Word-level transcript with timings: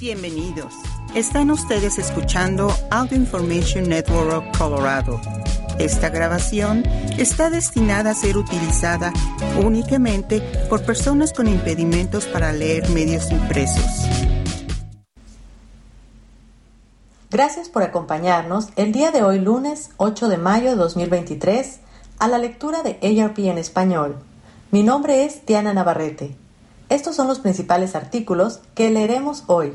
Bienvenidos. 0.00 0.72
Están 1.14 1.50
ustedes 1.50 1.98
escuchando 1.98 2.72
Audio 2.90 3.18
Information 3.18 3.86
Network 3.86 4.56
Colorado. 4.56 5.20
Esta 5.78 6.08
grabación 6.08 6.84
está 7.18 7.50
destinada 7.50 8.12
a 8.12 8.14
ser 8.14 8.38
utilizada 8.38 9.12
únicamente 9.62 10.40
por 10.70 10.86
personas 10.86 11.34
con 11.34 11.48
impedimentos 11.48 12.24
para 12.24 12.50
leer 12.54 12.88
medios 12.88 13.30
impresos. 13.30 14.08
Gracias 17.30 17.68
por 17.68 17.82
acompañarnos 17.82 18.68
el 18.76 18.92
día 18.92 19.10
de 19.10 19.22
hoy 19.22 19.38
lunes 19.38 19.90
8 19.98 20.30
de 20.30 20.38
mayo 20.38 20.70
de 20.70 20.76
2023 20.76 21.80
a 22.18 22.26
la 22.26 22.38
lectura 22.38 22.82
de 22.82 22.98
ARP 23.22 23.38
en 23.40 23.58
español. 23.58 24.16
Mi 24.70 24.82
nombre 24.82 25.26
es 25.26 25.44
Diana 25.44 25.74
Navarrete. 25.74 26.38
Estos 26.88 27.16
son 27.16 27.28
los 27.28 27.38
principales 27.38 27.94
artículos 27.94 28.60
que 28.74 28.90
leeremos 28.90 29.44
hoy. 29.46 29.74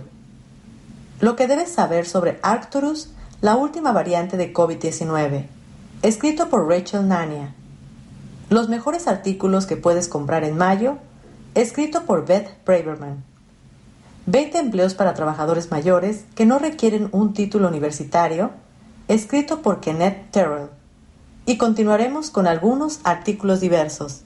Lo 1.21 1.38
que 1.38 1.47
debes 1.47 1.71
saber 1.71 2.05
sobre 2.05 2.39
Arcturus, 2.42 3.10
la 3.39 3.56
última 3.56 3.93
variante 3.93 4.36
de 4.36 4.54
COVID-19, 4.54 5.46
escrito 6.01 6.50
por 6.50 6.68
Rachel 6.68 7.07
Nania. 7.07 7.54
Los 8.50 8.68
mejores 8.68 9.07
artículos 9.07 9.65
que 9.65 9.78
puedes 9.78 10.09
comprar 10.09 10.43
en 10.43 10.57
mayo, 10.57 10.97
escrito 11.54 12.04
por 12.04 12.25
Beth 12.25 12.50
Braverman. 12.65 13.23
20 14.25 14.57
empleos 14.57 14.93
para 14.93 15.14
trabajadores 15.14 15.71
mayores 15.71 16.25
que 16.36 16.46
no 16.46 16.59
requieren 16.59 17.07
un 17.14 17.34
título 17.34 17.70
universitario, 17.70 18.51
escrito 19.07 19.61
por 19.61 19.79
Kenneth 19.79 20.32
Terrell. 20.32 20.70
Y 21.45 21.57
continuaremos 21.57 22.29
con 22.29 22.45
algunos 22.45 23.00
artículos 23.06 23.61
diversos. 23.61 24.23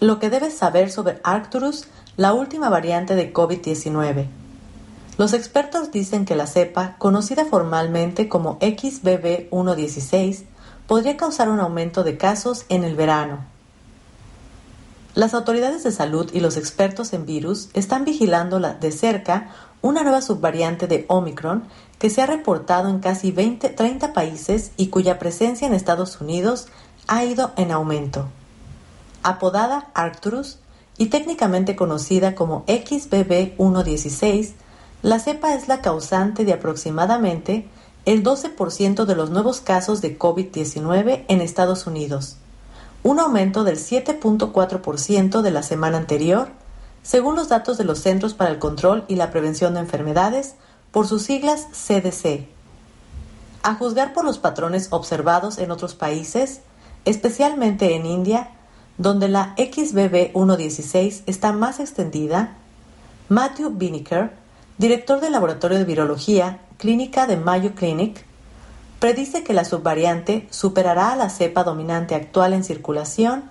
Lo 0.00 0.18
que 0.18 0.30
debes 0.30 0.56
saber 0.56 0.90
sobre 0.90 1.20
Arcturus 1.24 1.86
la 2.16 2.32
última 2.32 2.68
variante 2.68 3.14
de 3.14 3.32
COVID-19. 3.32 4.26
Los 5.18 5.32
expertos 5.32 5.90
dicen 5.90 6.24
que 6.24 6.36
la 6.36 6.46
cepa, 6.46 6.96
conocida 6.98 7.44
formalmente 7.44 8.28
como 8.28 8.58
XBB116, 8.60 10.44
podría 10.86 11.16
causar 11.16 11.48
un 11.48 11.60
aumento 11.60 12.04
de 12.04 12.16
casos 12.16 12.64
en 12.68 12.84
el 12.84 12.96
verano. 12.96 13.44
Las 15.14 15.34
autoridades 15.34 15.82
de 15.82 15.90
salud 15.90 16.30
y 16.32 16.40
los 16.40 16.56
expertos 16.56 17.12
en 17.12 17.26
virus 17.26 17.68
están 17.74 18.04
vigilando 18.04 18.60
de 18.60 18.92
cerca 18.92 19.50
una 19.82 20.02
nueva 20.02 20.22
subvariante 20.22 20.86
de 20.86 21.04
Omicron 21.08 21.64
que 21.98 22.10
se 22.10 22.22
ha 22.22 22.26
reportado 22.26 22.88
en 22.88 23.00
casi 23.00 23.32
20, 23.32 23.70
30 23.70 24.12
países 24.12 24.70
y 24.76 24.86
cuya 24.86 25.18
presencia 25.18 25.66
en 25.66 25.74
Estados 25.74 26.20
Unidos 26.20 26.68
ha 27.08 27.24
ido 27.24 27.52
en 27.56 27.72
aumento. 27.72 28.28
Apodada 29.22 29.90
Arcturus, 29.94 30.59
y 31.00 31.06
técnicamente 31.06 31.76
conocida 31.76 32.34
como 32.34 32.66
XBB116, 32.66 34.52
la 35.00 35.18
cepa 35.18 35.54
es 35.54 35.66
la 35.66 35.80
causante 35.80 36.44
de 36.44 36.52
aproximadamente 36.52 37.66
el 38.04 38.22
12% 38.22 39.06
de 39.06 39.14
los 39.14 39.30
nuevos 39.30 39.62
casos 39.62 40.02
de 40.02 40.18
COVID-19 40.18 41.24
en 41.26 41.40
Estados 41.40 41.86
Unidos, 41.86 42.36
un 43.02 43.18
aumento 43.18 43.64
del 43.64 43.78
7.4% 43.78 45.40
de 45.40 45.50
la 45.50 45.62
semana 45.62 45.96
anterior, 45.96 46.50
según 47.02 47.34
los 47.34 47.48
datos 47.48 47.78
de 47.78 47.84
los 47.84 48.00
Centros 48.00 48.34
para 48.34 48.50
el 48.50 48.58
Control 48.58 49.06
y 49.08 49.14
la 49.14 49.30
Prevención 49.30 49.72
de 49.72 49.80
Enfermedades, 49.80 50.56
por 50.90 51.06
sus 51.06 51.22
siglas 51.22 51.68
CDC. 51.72 52.46
A 53.62 53.74
juzgar 53.74 54.12
por 54.12 54.26
los 54.26 54.38
patrones 54.38 54.88
observados 54.90 55.56
en 55.56 55.70
otros 55.70 55.94
países, 55.94 56.60
especialmente 57.06 57.96
en 57.96 58.04
India, 58.04 58.50
donde 59.00 59.28
la 59.28 59.56
XBB116 59.56 61.22
está 61.24 61.52
más 61.52 61.80
extendida, 61.80 62.58
Matthew 63.30 63.70
Binnicker, 63.70 64.30
director 64.76 65.20
del 65.20 65.32
Laboratorio 65.32 65.78
de 65.78 65.86
Virología 65.86 66.60
Clínica 66.76 67.26
de 67.26 67.38
Mayo 67.38 67.74
Clinic, 67.74 68.26
predice 68.98 69.42
que 69.42 69.54
la 69.54 69.64
subvariante 69.64 70.46
superará 70.50 71.12
a 71.12 71.16
la 71.16 71.30
cepa 71.30 71.64
dominante 71.64 72.14
actual 72.14 72.52
en 72.52 72.62
circulación 72.62 73.44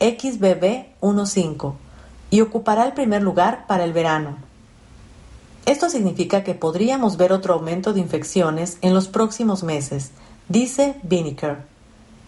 XBB15 0.00 1.74
y 2.30 2.40
ocupará 2.40 2.86
el 2.86 2.94
primer 2.94 3.22
lugar 3.22 3.66
para 3.66 3.84
el 3.84 3.92
verano. 3.92 4.38
Esto 5.66 5.90
significa 5.90 6.42
que 6.44 6.54
podríamos 6.54 7.18
ver 7.18 7.34
otro 7.34 7.52
aumento 7.52 7.92
de 7.92 8.00
infecciones 8.00 8.78
en 8.80 8.94
los 8.94 9.08
próximos 9.08 9.64
meses, 9.64 10.12
dice 10.48 10.96
Binnicker. 11.02 11.58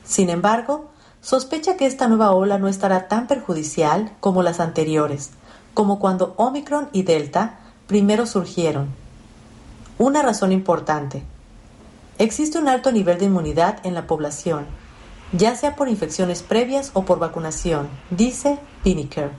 Sin 0.04 0.28
embargo, 0.28 0.90
sospecha 1.26 1.76
que 1.76 1.86
esta 1.86 2.06
nueva 2.06 2.30
ola 2.30 2.56
no 2.56 2.68
estará 2.68 3.08
tan 3.08 3.26
perjudicial 3.26 4.12
como 4.20 4.44
las 4.44 4.60
anteriores, 4.60 5.30
como 5.74 5.98
cuando 5.98 6.34
Omicron 6.36 6.88
y 6.92 7.02
Delta 7.02 7.58
primero 7.88 8.26
surgieron. 8.26 8.94
Una 9.98 10.22
razón 10.22 10.52
importante. 10.52 11.24
Existe 12.18 12.60
un 12.60 12.68
alto 12.68 12.92
nivel 12.92 13.18
de 13.18 13.24
inmunidad 13.24 13.84
en 13.84 13.94
la 13.94 14.06
población, 14.06 14.66
ya 15.32 15.56
sea 15.56 15.74
por 15.74 15.88
infecciones 15.88 16.44
previas 16.44 16.92
o 16.94 17.04
por 17.04 17.18
vacunación, 17.18 17.88
dice 18.10 18.60
Pinnicker. 18.84 19.32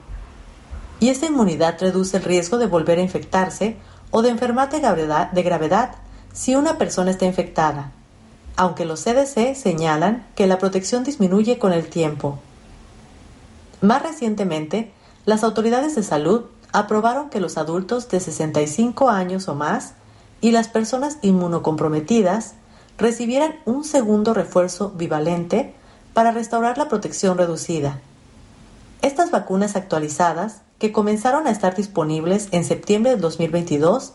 Y 1.00 1.08
esta 1.08 1.24
inmunidad 1.24 1.78
reduce 1.80 2.18
el 2.18 2.24
riesgo 2.24 2.58
de 2.58 2.66
volver 2.66 2.98
a 2.98 3.02
infectarse 3.02 3.78
o 4.10 4.20
de 4.20 4.28
enfermar 4.28 4.68
de 4.68 4.80
gravedad, 4.80 5.30
de 5.30 5.42
gravedad 5.42 5.92
si 6.34 6.54
una 6.54 6.76
persona 6.76 7.12
está 7.12 7.24
infectada, 7.24 7.92
aunque 8.58 8.84
los 8.84 9.04
CDC 9.04 9.54
señalan 9.54 10.26
que 10.34 10.48
la 10.48 10.58
protección 10.58 11.04
disminuye 11.04 11.60
con 11.60 11.72
el 11.72 11.86
tiempo. 11.86 12.40
Más 13.80 14.02
recientemente, 14.02 14.92
las 15.26 15.44
autoridades 15.44 15.94
de 15.94 16.02
salud 16.02 16.42
aprobaron 16.72 17.30
que 17.30 17.38
los 17.38 17.56
adultos 17.56 18.08
de 18.08 18.18
65 18.18 19.10
años 19.10 19.46
o 19.46 19.54
más 19.54 19.94
y 20.40 20.50
las 20.50 20.66
personas 20.66 21.18
inmunocomprometidas 21.22 22.54
recibieran 22.98 23.54
un 23.64 23.84
segundo 23.84 24.34
refuerzo 24.34 24.90
bivalente 24.90 25.72
para 26.12 26.32
restaurar 26.32 26.78
la 26.78 26.88
protección 26.88 27.38
reducida. 27.38 28.00
Estas 29.02 29.30
vacunas 29.30 29.76
actualizadas, 29.76 30.62
que 30.80 30.90
comenzaron 30.90 31.46
a 31.46 31.52
estar 31.52 31.76
disponibles 31.76 32.48
en 32.50 32.64
septiembre 32.64 33.12
de 33.12 33.18
2022, 33.18 34.14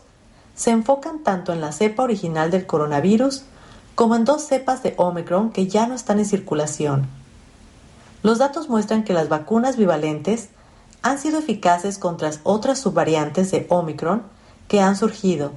se 0.54 0.70
enfocan 0.70 1.20
tanto 1.20 1.54
en 1.54 1.62
la 1.62 1.72
cepa 1.72 2.02
original 2.02 2.50
del 2.50 2.66
coronavirus 2.66 3.44
como 3.94 4.16
en 4.16 4.24
dos 4.24 4.42
cepas 4.42 4.82
de 4.82 4.94
Omicron 4.96 5.50
que 5.50 5.66
ya 5.66 5.86
no 5.86 5.94
están 5.94 6.18
en 6.18 6.26
circulación. 6.26 7.06
Los 8.22 8.38
datos 8.38 8.68
muestran 8.68 9.04
que 9.04 9.12
las 9.12 9.28
vacunas 9.28 9.76
bivalentes 9.76 10.48
han 11.02 11.18
sido 11.18 11.38
eficaces 11.38 11.98
contra 11.98 12.30
otras 12.42 12.80
subvariantes 12.80 13.50
de 13.50 13.66
Omicron 13.68 14.22
que 14.68 14.80
han 14.80 14.96
surgido, 14.96 15.52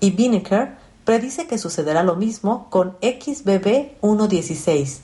y 0.00 0.12
Binneker 0.12 0.78
predice 1.04 1.46
que 1.46 1.58
sucederá 1.58 2.02
lo 2.02 2.16
mismo 2.16 2.68
con 2.70 2.98
XBB116. 3.00 5.00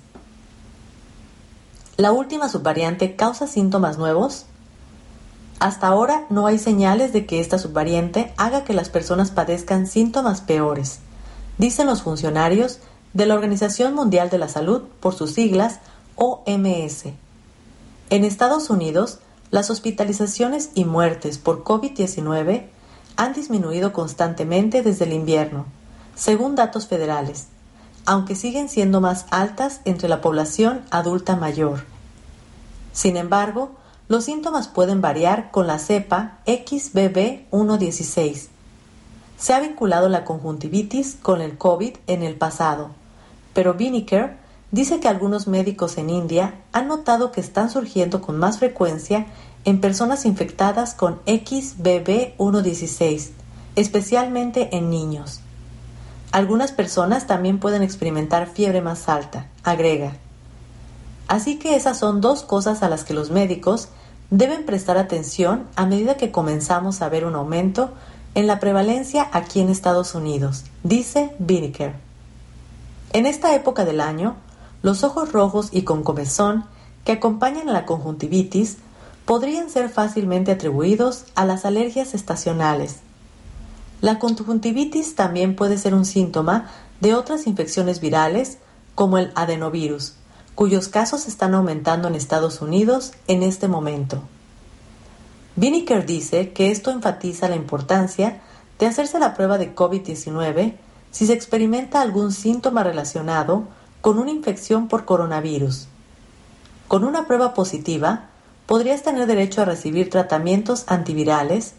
¿La 1.99 2.13
última 2.13 2.49
subvariante 2.49 3.17
causa 3.17 3.47
síntomas 3.47 3.99
nuevos? 3.99 4.47
Hasta 5.61 5.87
ahora 5.87 6.27
no 6.31 6.47
hay 6.47 6.59
señales 6.59 7.13
de 7.13 7.27
que 7.27 7.41
esta 7.41 7.59
subvariante 7.59 8.33
haga 8.37 8.65
que 8.65 8.75
las 8.75 8.89
personas 8.89 9.31
padezcan 9.31 9.87
síntomas 9.87 10.41
peores 10.41 11.01
dicen 11.59 11.87
los 11.87 12.03
funcionarios 12.03 12.81
de 13.13 13.27
la 13.27 13.35
Organización 13.35 13.95
Mundial 13.95 14.31
de 14.31 14.39
la 14.39 14.49
Salud 14.49 14.83
por 15.01 15.15
sus 15.15 15.33
siglas 15.33 15.81
OMS. 16.17 17.05
En 18.11 18.25
Estados 18.25 18.71
Unidos, 18.71 19.19
las 19.51 19.71
hospitalizaciones 19.71 20.71
y 20.75 20.85
muertes 20.85 21.39
por 21.39 21.65
COVID-19 21.65 22.67
han 23.17 23.33
disminuido 23.33 23.93
constantemente 23.93 24.83
desde 24.83 25.07
el 25.07 25.13
invierno, 25.13 25.67
según 26.15 26.55
datos 26.55 26.87
federales, 26.87 27.47
aunque 28.05 28.37
siguen 28.37 28.69
siendo 28.69 29.01
más 29.01 29.27
altas 29.31 29.81
entre 29.85 30.09
la 30.09 30.21
población 30.21 30.83
adulta 30.91 31.37
mayor. 31.37 31.85
Sin 32.93 33.17
embargo, 33.17 33.71
los 34.09 34.25
síntomas 34.25 34.69
pueden 34.69 35.01
variar 35.01 35.51
con 35.51 35.67
la 35.67 35.79
cepa 35.79 36.39
XBB116 36.47 38.49
se 39.39 39.55
ha 39.55 39.61
vinculado 39.61 40.09
la 40.09 40.25
conjuntivitis 40.25 41.17
con 41.21 41.41
el 41.41 41.59
COVID 41.59 41.97
en 42.07 42.23
el 42.23 42.37
pasado, 42.37 42.91
pero 43.53 43.75
Binnicker 43.75 44.37
dice 44.71 45.01
que 45.01 45.09
algunos 45.09 45.47
médicos 45.47 45.99
en 45.99 46.09
India 46.11 46.55
han 46.73 46.89
notado 46.89 47.33
que 47.33 47.41
están 47.41 47.71
surgiendo 47.71 48.21
con 48.21 48.39
más 48.39 48.59
frecuencia 48.59 49.27
en 49.65 49.81
personas 49.81 50.27
infectadas 50.27 50.95
con 50.95 51.21
XBB116, 51.25 53.31
especialmente 53.75 54.77
en 54.77 54.91
niños. 54.91 55.41
Algunas 56.33 56.73
personas 56.73 57.27
también 57.27 57.59
pueden 57.59 57.83
experimentar 57.83 58.47
fiebre 58.47 58.83
más 58.83 59.09
alta, 59.09 59.47
agrega. 59.65 60.13
Así 61.29 61.59
que 61.59 61.77
esas 61.77 61.99
son 61.99 62.21
dos 62.21 62.43
cosas 62.43 62.83
a 62.83 62.89
las 62.89 63.05
que 63.05 63.15
los 63.15 63.31
médicos 63.31 63.89
deben 64.31 64.67
prestar 64.67 64.99
atención 64.99 65.67
a 65.77 65.87
medida 65.87 66.17
que 66.17 66.31
comenzamos 66.31 67.03
a 67.03 67.09
ver 67.09 67.25
un 67.25 67.35
aumento 67.35 67.91
en 68.37 68.47
la 68.47 68.61
prevalencia 68.61 69.31
aquí 69.33 69.61
en 69.61 69.71
Estados 69.71 70.15
Unidos, 70.15 70.65
dice 70.83 71.35
Binnicker. 71.39 71.95
En 73.15 73.25
esta 73.25 73.55
época 73.55 73.87
del 73.87 73.99
año, 73.99 74.37
los 74.83 75.05
ojos 75.05 75.33
rojos 75.33 75.71
y 75.73 75.85
con 75.85 76.03
comezón 76.03 76.67
que 77.07 77.13
acompañan 77.13 77.71
a 77.71 77.73
la 77.73 77.87
conjuntivitis 77.87 78.77
podrían 79.25 79.71
ser 79.71 79.89
fácilmente 79.89 80.53
atribuidos 80.53 81.25
a 81.35 81.47
las 81.47 81.65
alergias 81.65 82.13
estacionales. 82.13 82.97
La 84.03 84.19
conjuntivitis 84.19 85.15
también 85.15 85.57
puede 85.57 85.79
ser 85.79 85.95
un 85.95 86.05
síntoma 86.05 86.69
de 87.01 87.15
otras 87.15 87.47
infecciones 87.47 88.01
virales 88.01 88.59
como 88.95 89.17
el 89.17 89.33
adenovirus, 89.35 90.13
cuyos 90.55 90.89
casos 90.89 91.27
están 91.27 91.55
aumentando 91.55 92.07
en 92.07 92.15
Estados 92.15 92.61
Unidos 92.61 93.13
en 93.29 93.43
este 93.43 93.67
momento. 93.67 94.21
Binnicker 95.57 96.05
dice 96.05 96.53
que 96.53 96.71
esto 96.71 96.91
enfatiza 96.91 97.49
la 97.49 97.57
importancia 97.57 98.41
de 98.79 98.87
hacerse 98.87 99.19
la 99.19 99.35
prueba 99.35 99.57
de 99.57 99.75
COVID-19 99.75 100.75
si 101.11 101.27
se 101.27 101.33
experimenta 101.33 102.03
algún 102.03 102.31
síntoma 102.31 102.83
relacionado 102.83 103.65
con 104.03 104.19
una 104.19 104.31
infección 104.31 104.87
por 104.87 105.07
coronavirus. 105.07 105.89
Con 106.89 107.05
una 107.05 107.27
prueba 107.27 107.55
positiva, 107.55 108.27
podrías 108.67 109.03
tener 109.03 109.27
derecho 109.27 109.63
a 109.63 109.65
recibir 109.65 110.11
tratamientos 110.11 110.85
antivirales 110.89 111.73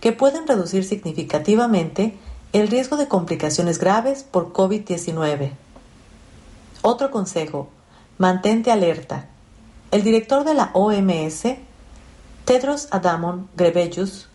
que 0.00 0.12
pueden 0.12 0.46
reducir 0.46 0.84
significativamente 0.84 2.18
el 2.52 2.68
riesgo 2.68 2.98
de 2.98 3.08
complicaciones 3.08 3.78
graves 3.78 4.24
por 4.24 4.52
COVID-19. 4.52 5.52
Otro 6.82 7.10
consejo, 7.10 7.70
mantente 8.18 8.70
alerta. 8.70 9.28
El 9.90 10.02
director 10.02 10.44
de 10.44 10.54
la 10.54 10.70
OMS, 10.74 11.44
Tedros 12.44 12.88
Adamon 12.90 13.48
Ghebreyesus, 13.56 14.28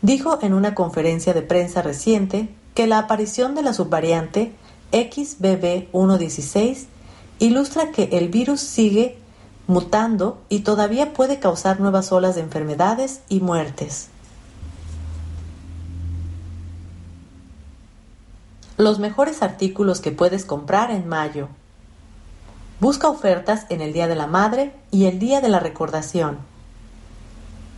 dijo 0.00 0.38
en 0.42 0.54
una 0.54 0.74
conferencia 0.74 1.34
de 1.34 1.42
prensa 1.42 1.82
reciente 1.82 2.54
que 2.74 2.86
la 2.86 2.98
aparición 2.98 3.56
de 3.56 3.62
la 3.62 3.72
subvariante 3.72 4.52
XBB116 4.92 6.86
ilustra 7.40 7.90
que 7.90 8.10
el 8.12 8.28
virus 8.28 8.60
sigue 8.60 9.18
mutando 9.66 10.40
y 10.48 10.60
todavía 10.60 11.12
puede 11.12 11.40
causar 11.40 11.80
nuevas 11.80 12.12
olas 12.12 12.36
de 12.36 12.42
enfermedades 12.42 13.20
y 13.28 13.40
muertes. 13.40 14.08
Los 18.76 19.00
mejores 19.00 19.42
artículos 19.42 20.00
que 20.00 20.12
puedes 20.12 20.44
comprar 20.44 20.92
en 20.92 21.08
mayo. 21.08 21.48
Busca 22.78 23.08
ofertas 23.08 23.66
en 23.70 23.80
el 23.80 23.92
Día 23.92 24.06
de 24.06 24.14
la 24.14 24.28
Madre 24.28 24.72
y 24.92 25.06
el 25.06 25.18
Día 25.18 25.40
de 25.40 25.48
la 25.48 25.58
Recordación. 25.58 26.38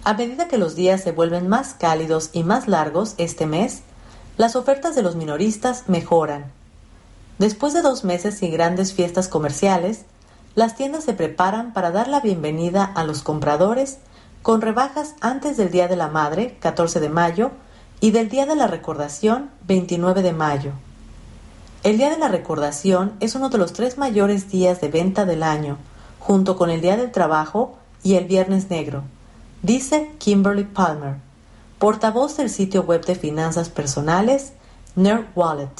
A 0.02 0.14
medida 0.14 0.48
que 0.48 0.56
los 0.56 0.76
días 0.76 1.02
se 1.02 1.12
vuelven 1.12 1.48
más 1.48 1.74
cálidos 1.74 2.30
y 2.32 2.42
más 2.42 2.68
largos 2.68 3.14
este 3.18 3.44
mes, 3.44 3.82
las 4.38 4.56
ofertas 4.56 4.94
de 4.94 5.02
los 5.02 5.14
minoristas 5.14 5.84
mejoran. 5.88 6.46
Después 7.38 7.74
de 7.74 7.82
dos 7.82 8.02
meses 8.02 8.42
y 8.42 8.48
grandes 8.48 8.94
fiestas 8.94 9.28
comerciales, 9.28 10.06
las 10.54 10.74
tiendas 10.74 11.04
se 11.04 11.12
preparan 11.12 11.74
para 11.74 11.90
dar 11.90 12.08
la 12.08 12.20
bienvenida 12.20 12.84
a 12.84 13.04
los 13.04 13.22
compradores 13.22 13.98
con 14.40 14.62
rebajas 14.62 15.14
antes 15.20 15.58
del 15.58 15.70
Día 15.70 15.86
de 15.86 15.96
la 15.96 16.08
Madre, 16.08 16.56
14 16.60 16.98
de 16.98 17.10
mayo, 17.10 17.50
y 18.00 18.12
del 18.12 18.30
Día 18.30 18.46
de 18.46 18.56
la 18.56 18.66
Recordación, 18.66 19.50
29 19.66 20.22
de 20.22 20.32
mayo. 20.32 20.72
El 21.82 21.98
Día 21.98 22.08
de 22.08 22.18
la 22.18 22.28
Recordación 22.28 23.12
es 23.20 23.34
uno 23.34 23.50
de 23.50 23.58
los 23.58 23.74
tres 23.74 23.98
mayores 23.98 24.50
días 24.50 24.80
de 24.80 24.88
venta 24.88 25.26
del 25.26 25.42
año, 25.42 25.76
junto 26.18 26.56
con 26.56 26.70
el 26.70 26.80
Día 26.80 26.96
del 26.96 27.12
Trabajo 27.12 27.76
y 28.02 28.14
el 28.14 28.24
Viernes 28.24 28.70
Negro, 28.70 29.04
dice 29.62 30.10
Kimberly 30.18 30.64
Palmer, 30.64 31.16
portavoz 31.78 32.36
del 32.36 32.50
sitio 32.50 32.82
web 32.82 33.04
de 33.04 33.14
finanzas 33.14 33.68
personales 33.68 34.52
NerdWallet. 34.96 35.70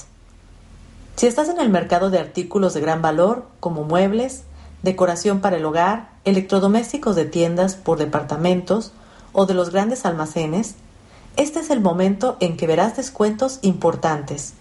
Si 1.16 1.26
estás 1.26 1.48
en 1.48 1.60
el 1.60 1.68
mercado 1.68 2.10
de 2.10 2.18
artículos 2.18 2.74
de 2.74 2.80
gran 2.80 3.02
valor, 3.02 3.46
como 3.58 3.84
muebles, 3.84 4.44
decoración 4.82 5.40
para 5.40 5.56
el 5.56 5.64
hogar, 5.64 6.10
electrodomésticos 6.24 7.16
de 7.16 7.24
tiendas 7.24 7.74
por 7.74 7.98
departamentos 7.98 8.92
o 9.32 9.46
de 9.46 9.54
los 9.54 9.70
grandes 9.70 10.04
almacenes, 10.06 10.76
este 11.36 11.60
es 11.60 11.70
el 11.70 11.80
momento 11.80 12.36
en 12.40 12.56
que 12.56 12.66
verás 12.66 12.96
descuentos 12.96 13.58
importantes. 13.62 14.54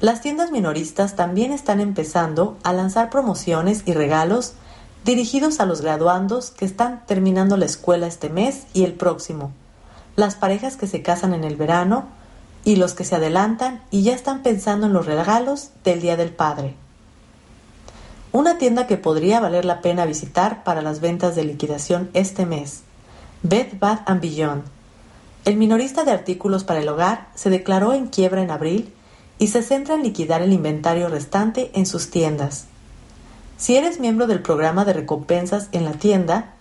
Las 0.00 0.20
tiendas 0.22 0.50
minoristas 0.50 1.14
también 1.14 1.52
están 1.52 1.80
empezando 1.80 2.56
a 2.62 2.72
lanzar 2.72 3.10
promociones 3.10 3.82
y 3.84 3.92
regalos 3.92 4.54
dirigidos 5.04 5.60
a 5.60 5.66
los 5.66 5.80
graduandos 5.80 6.50
que 6.50 6.64
están 6.64 7.04
terminando 7.06 7.56
la 7.56 7.64
escuela 7.64 8.06
este 8.06 8.28
mes 8.28 8.66
y 8.74 8.84
el 8.84 8.92
próximo, 8.94 9.52
las 10.16 10.34
parejas 10.34 10.76
que 10.76 10.86
se 10.86 11.02
casan 11.02 11.34
en 11.34 11.44
el 11.44 11.56
verano 11.56 12.06
y 12.64 12.76
los 12.76 12.94
que 12.94 13.04
se 13.04 13.16
adelantan 13.16 13.82
y 13.90 14.02
ya 14.02 14.14
están 14.14 14.42
pensando 14.42 14.86
en 14.86 14.92
los 14.92 15.06
regalos 15.06 15.70
del 15.84 16.00
Día 16.00 16.16
del 16.16 16.30
Padre. 16.30 16.74
Una 18.32 18.58
tienda 18.58 18.86
que 18.86 18.96
podría 18.96 19.40
valer 19.40 19.64
la 19.64 19.80
pena 19.80 20.04
visitar 20.04 20.62
para 20.62 20.82
las 20.82 21.00
ventas 21.00 21.34
de 21.34 21.44
liquidación 21.44 22.10
este 22.12 22.46
mes, 22.46 22.82
Bed 23.42 23.78
Bath 23.80 24.08
Beyond. 24.20 24.64
El 25.46 25.56
minorista 25.56 26.04
de 26.04 26.12
artículos 26.12 26.62
para 26.64 26.80
el 26.80 26.88
hogar 26.88 27.28
se 27.34 27.48
declaró 27.50 27.94
en 27.94 28.08
quiebra 28.08 28.42
en 28.42 28.50
abril 28.50 28.92
y 29.38 29.48
se 29.48 29.62
centra 29.62 29.94
en 29.94 30.02
liquidar 30.02 30.42
el 30.42 30.52
inventario 30.52 31.08
restante 31.08 31.70
en 31.74 31.86
sus 31.86 32.10
tiendas. 32.10 32.66
Si 33.60 33.76
eres 33.76 34.00
miembro 34.00 34.26
del 34.26 34.40
programa 34.40 34.86
de 34.86 34.94
recompensas 34.94 35.68
en 35.72 35.84
la 35.84 35.92
tienda, 35.92 36.54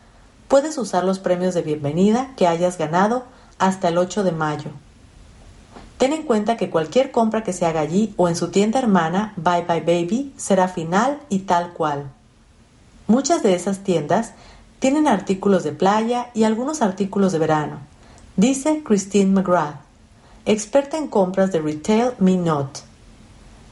puedes 0.49 0.77
usar 0.77 1.05
los 1.05 1.17
premios 1.17 1.53
de 1.53 1.61
bienvenida 1.61 2.33
que 2.35 2.45
hayas 2.45 2.77
ganado 2.77 3.23
hasta 3.57 3.87
el 3.87 3.97
8 3.97 4.25
de 4.25 4.33
mayo. 4.33 4.71
Ten 5.97 6.11
en 6.11 6.23
cuenta 6.23 6.57
que 6.57 6.69
cualquier 6.69 7.11
compra 7.11 7.41
que 7.41 7.53
se 7.53 7.65
haga 7.65 7.79
allí 7.79 8.13
o 8.17 8.27
en 8.27 8.35
su 8.35 8.49
tienda 8.49 8.79
hermana 8.79 9.31
Bye 9.37 9.63
Bye 9.65 9.79
Baby 9.79 10.33
será 10.35 10.67
final 10.67 11.21
y 11.29 11.39
tal 11.39 11.71
cual. 11.71 12.11
Muchas 13.07 13.43
de 13.43 13.55
esas 13.55 13.79
tiendas 13.79 14.33
tienen 14.79 15.07
artículos 15.07 15.63
de 15.63 15.71
playa 15.71 16.31
y 16.33 16.43
algunos 16.43 16.81
artículos 16.81 17.31
de 17.31 17.39
verano, 17.39 17.79
dice 18.35 18.83
Christine 18.83 19.31
McGrath 19.31 19.77
experta 20.45 20.97
en 20.97 21.07
compras 21.07 21.53
de 21.53 21.61
Retail 21.61 22.11
Me 22.19 22.35
Not. 22.35 22.88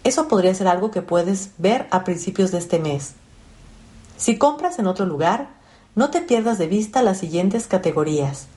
Eso 0.07 0.29
podría 0.29 0.55
ser 0.55 0.69
algo 0.69 0.89
que 0.89 1.01
puedes 1.01 1.49
ver 1.57 1.85
a 1.91 2.05
principios 2.05 2.51
de 2.53 2.59
este 2.59 2.79
mes. 2.79 3.15
Si 4.15 4.37
compras 4.37 4.79
en 4.79 4.87
otro 4.87 5.05
lugar, 5.05 5.49
no 5.95 6.11
te 6.11 6.21
pierdas 6.21 6.57
de 6.57 6.67
vista 6.67 7.01
las 7.01 7.17
siguientes 7.17 7.67
categorías. 7.67 8.47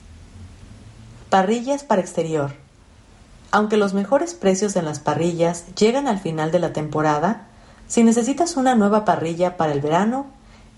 Parrillas 1.29 1.83
para 1.83 1.99
exterior. 1.99 2.53
Aunque 3.51 3.75
los 3.75 3.93
mejores 3.93 4.33
precios 4.33 4.77
en 4.77 4.85
las 4.85 5.01
parrillas 5.01 5.65
llegan 5.75 6.07
al 6.07 6.19
final 6.19 6.53
de 6.53 6.59
la 6.59 6.71
temporada, 6.71 7.47
si 7.85 8.01
necesitas 8.05 8.55
una 8.55 8.75
nueva 8.75 9.03
parrilla 9.03 9.57
para 9.57 9.73
el 9.73 9.81
verano, 9.81 10.27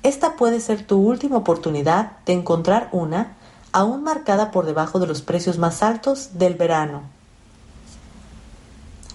esta 0.02 0.36
puede 0.38 0.60
ser 0.60 0.88
tu 0.88 0.98
última 0.98 1.38
oportunidad 1.38 2.14
de 2.26 2.34
encontrar 2.34 2.90
una 2.92 3.34
aún 3.74 4.02
marcada 4.02 4.50
por 4.50 4.66
debajo 4.66 4.98
de 4.98 5.06
los 5.06 5.22
precios 5.22 5.60
más 5.60 5.84
altos 5.84 6.40
del 6.40 6.56
verano. 6.56 7.13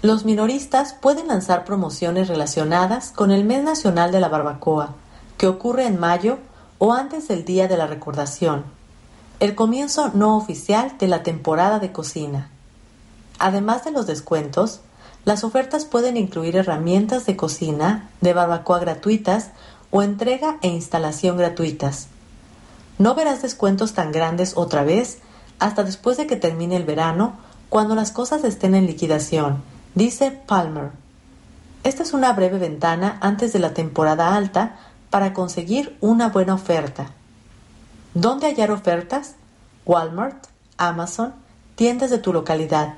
Los 0.09 0.25
minoristas 0.25 0.95
pueden 0.95 1.29
lanzar 1.29 1.67
promociones 1.67 2.29
relacionadas 2.29 3.11
con 3.11 3.31
el 3.31 3.45
mes 3.45 3.63
nacional 3.63 4.11
de 4.11 4.21
la 4.21 4.31
barbacoa, 4.31 4.95
que 5.37 5.47
ocurre 5.47 5.85
en 5.85 6.01
mayo 6.01 6.39
o 6.79 6.95
antes 6.95 7.29
del 7.29 7.45
Día 7.45 7.69
de 7.69 7.77
la 7.77 7.87
Recordación, 7.87 8.65
el 9.39 9.55
comienzo 9.55 10.11
no 10.15 10.39
oficial 10.39 10.97
de 10.99 11.09
la 11.09 11.23
temporada 11.23 11.79
de 11.79 11.93
cocina. 11.93 12.49
Además 13.39 13.85
de 13.85 13.91
los 13.91 14.07
descuentos, 14.07 14.81
las 15.27 15.45
ofertas 15.45 15.85
pueden 15.85 16.17
incluir 16.17 16.57
herramientas 16.57 17.27
de 17.27 17.37
cocina, 17.37 18.09
de 18.23 18.33
barbacoa 18.33 18.79
gratuitas 18.79 19.51
o 19.91 20.01
entrega 20.01 20.57
e 20.63 20.69
instalación 20.69 21.37
gratuitas. 21.37 22.07
No 22.97 23.15
verás 23.15 23.43
descuentos 23.43 23.93
tan 23.93 24.11
grandes 24.11 24.55
otra 24.57 24.85
vez 24.85 25.19
hasta 25.59 25.85
después 25.85 26.17
de 26.17 26.27
que 26.27 26.37
termine 26.37 26.77
el 26.77 26.85
verano, 26.85 27.35
cuando 27.69 27.95
las 27.95 28.11
cosas 28.11 28.43
estén 28.45 28.75
en 28.75 28.87
liquidación 28.87 29.63
Dice 29.95 30.31
Palmer, 30.31 30.93
esta 31.83 32.03
es 32.03 32.13
una 32.13 32.33
breve 32.33 32.59
ventana 32.59 33.19
antes 33.21 33.53
de 33.53 33.59
la 33.59 33.73
temporada 33.73 34.37
alta 34.37 34.77
para 35.11 35.33
conseguir 35.33 35.97
una 36.01 36.29
buena 36.29 36.55
oferta. 36.55 37.07
¿Dónde 38.15 38.47
hallar 38.47 38.71
ofertas? 38.71 39.37
Walmart, 39.87 40.47
Amazon, 40.77 41.35
tiendas 41.77 42.11
de 42.11 42.19
tu 42.19 42.33
localidad. 42.33 42.95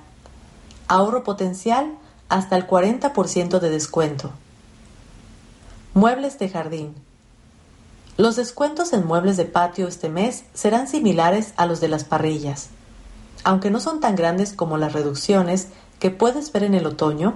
Ahorro 0.88 1.22
potencial 1.22 1.94
hasta 2.28 2.56
el 2.56 2.66
40% 2.66 3.60
de 3.60 3.70
descuento. 3.70 4.32
Muebles 5.94 6.38
de 6.38 6.48
jardín. 6.48 6.94
Los 8.16 8.36
descuentos 8.36 8.92
en 8.92 9.06
muebles 9.06 9.36
de 9.36 9.44
patio 9.44 9.88
este 9.88 10.08
mes 10.08 10.44
serán 10.52 10.88
similares 10.88 11.54
a 11.56 11.66
los 11.66 11.80
de 11.80 11.88
las 11.88 12.04
parrillas. 12.04 12.68
Aunque 13.44 13.70
no 13.70 13.80
son 13.80 14.00
tan 14.00 14.16
grandes 14.16 14.52
como 14.52 14.76
las 14.76 14.92
reducciones 14.92 15.68
que 16.00 16.10
puedes 16.10 16.50
ver 16.50 16.64
en 16.64 16.74
el 16.74 16.86
otoño, 16.86 17.34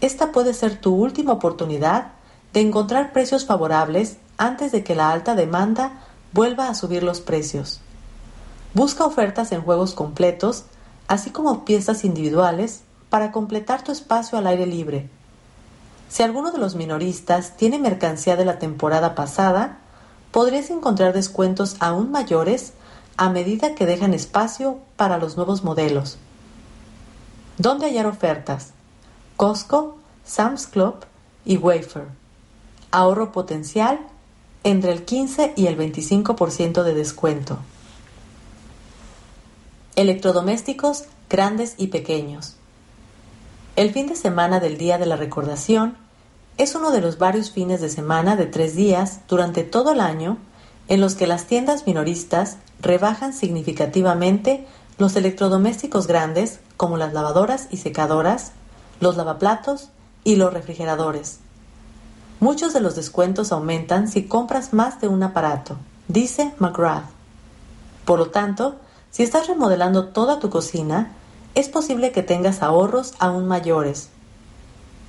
esta 0.00 0.32
puede 0.32 0.54
ser 0.54 0.80
tu 0.80 0.94
última 0.94 1.32
oportunidad 1.34 2.12
de 2.52 2.60
encontrar 2.60 3.12
precios 3.12 3.46
favorables 3.46 4.16
antes 4.38 4.72
de 4.72 4.82
que 4.82 4.94
la 4.94 5.12
alta 5.12 5.34
demanda 5.34 6.00
vuelva 6.32 6.68
a 6.68 6.74
subir 6.74 7.02
los 7.02 7.20
precios. 7.20 7.80
Busca 8.72 9.04
ofertas 9.04 9.52
en 9.52 9.62
juegos 9.62 9.94
completos, 9.94 10.64
así 11.06 11.30
como 11.30 11.64
piezas 11.64 12.04
individuales, 12.04 12.82
para 13.10 13.32
completar 13.32 13.84
tu 13.84 13.92
espacio 13.92 14.38
al 14.38 14.46
aire 14.46 14.66
libre. 14.66 15.10
Si 16.08 16.22
alguno 16.22 16.50
de 16.52 16.58
los 16.58 16.76
minoristas 16.76 17.56
tiene 17.56 17.78
mercancía 17.78 18.36
de 18.36 18.44
la 18.44 18.58
temporada 18.58 19.14
pasada, 19.14 19.78
podrías 20.30 20.70
encontrar 20.70 21.12
descuentos 21.12 21.76
aún 21.80 22.10
mayores 22.10 22.72
a 23.16 23.28
medida 23.28 23.74
que 23.74 23.86
dejan 23.86 24.14
espacio 24.14 24.78
para 24.96 25.18
los 25.18 25.36
nuevos 25.36 25.62
modelos. 25.64 26.18
¿Dónde 27.60 27.84
hallar 27.84 28.06
ofertas? 28.06 28.70
Costco, 29.36 29.98
Sam's 30.24 30.66
Club 30.66 30.94
y 31.44 31.58
Wafer. 31.58 32.06
Ahorro 32.90 33.32
potencial 33.32 34.00
entre 34.64 34.92
el 34.92 35.04
15 35.04 35.52
y 35.56 35.66
el 35.66 35.76
25% 35.76 36.82
de 36.82 36.94
descuento. 36.94 37.58
Electrodomésticos 39.94 41.04
grandes 41.28 41.74
y 41.76 41.88
pequeños. 41.88 42.56
El 43.76 43.92
fin 43.92 44.06
de 44.06 44.16
semana 44.16 44.58
del 44.58 44.78
Día 44.78 44.96
de 44.96 45.04
la 45.04 45.16
Recordación 45.16 45.98
es 46.56 46.74
uno 46.74 46.90
de 46.90 47.02
los 47.02 47.18
varios 47.18 47.50
fines 47.50 47.82
de 47.82 47.90
semana 47.90 48.36
de 48.36 48.46
tres 48.46 48.74
días 48.74 49.20
durante 49.28 49.64
todo 49.64 49.92
el 49.92 50.00
año 50.00 50.38
en 50.88 51.02
los 51.02 51.14
que 51.14 51.26
las 51.26 51.44
tiendas 51.44 51.86
minoristas 51.86 52.56
rebajan 52.80 53.34
significativamente 53.34 54.66
los 55.00 55.16
electrodomésticos 55.16 56.06
grandes 56.06 56.60
como 56.76 56.98
las 56.98 57.14
lavadoras 57.14 57.68
y 57.70 57.78
secadoras, 57.78 58.52
los 59.00 59.16
lavaplatos 59.16 59.88
y 60.24 60.36
los 60.36 60.52
refrigeradores. 60.52 61.38
Muchos 62.38 62.74
de 62.74 62.82
los 62.82 62.96
descuentos 62.96 63.50
aumentan 63.50 64.08
si 64.08 64.24
compras 64.24 64.74
más 64.74 65.00
de 65.00 65.08
un 65.08 65.22
aparato, 65.22 65.78
dice 66.08 66.52
McGrath. 66.58 67.06
Por 68.04 68.18
lo 68.18 68.26
tanto, 68.26 68.76
si 69.10 69.22
estás 69.22 69.46
remodelando 69.46 70.08
toda 70.08 70.38
tu 70.38 70.50
cocina, 70.50 71.12
es 71.54 71.70
posible 71.70 72.12
que 72.12 72.22
tengas 72.22 72.62
ahorros 72.62 73.14
aún 73.18 73.48
mayores. 73.48 74.10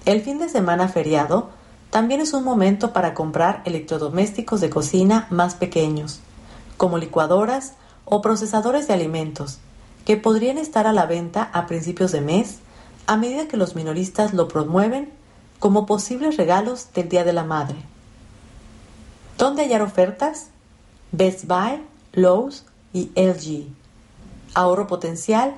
El 0.06 0.22
fin 0.22 0.40
de 0.40 0.48
semana 0.48 0.88
feriado 0.88 1.50
también 1.90 2.22
es 2.22 2.34
un 2.34 2.46
momento 2.46 2.94
para 2.94 3.14
comprar 3.14 3.62
electrodomésticos 3.66 4.62
de 4.62 4.70
cocina 4.70 5.28
más 5.32 5.56
pequeños, 5.56 6.22
como 6.78 6.98
licuadoras 6.98 7.74
o 8.06 8.22
procesadores 8.22 8.88
de 8.88 8.94
alimentos, 8.94 9.60
que 10.06 10.18
podrían 10.18 10.58
estar 10.58 10.88
a 10.88 10.94
la 10.94 11.06
venta 11.06 11.50
a 11.54 11.68
principios 11.68 12.12
de 12.12 12.22
mes 12.22 12.60
a 13.08 13.18
medida 13.18 13.48
que 13.48 13.58
los 13.58 13.76
minoristas 13.76 14.34
lo 14.34 14.48
promueven 14.48 15.12
como 15.60 15.86
posibles 15.86 16.38
regalos 16.38 16.88
del 16.94 17.10
Día 17.10 17.24
de 17.24 17.34
la 17.34 17.44
Madre. 17.44 17.78
¿Dónde 19.38 19.64
hallar 19.64 19.82
ofertas? 19.82 20.48
Best 21.12 21.46
Buy, 21.46 21.84
Lowe's 22.14 22.66
y 22.94 23.12
LG. 23.16 23.68
Ahorro 24.54 24.88
potencial 24.88 25.56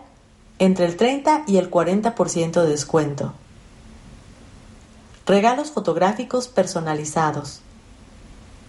entre 0.59 0.85
el 0.85 0.97
30 0.97 1.43
y 1.47 1.57
el 1.57 1.69
40% 1.69 2.62
de 2.62 2.69
descuento. 2.69 3.33
Regalos 5.25 5.71
fotográficos 5.71 6.47
personalizados. 6.47 7.62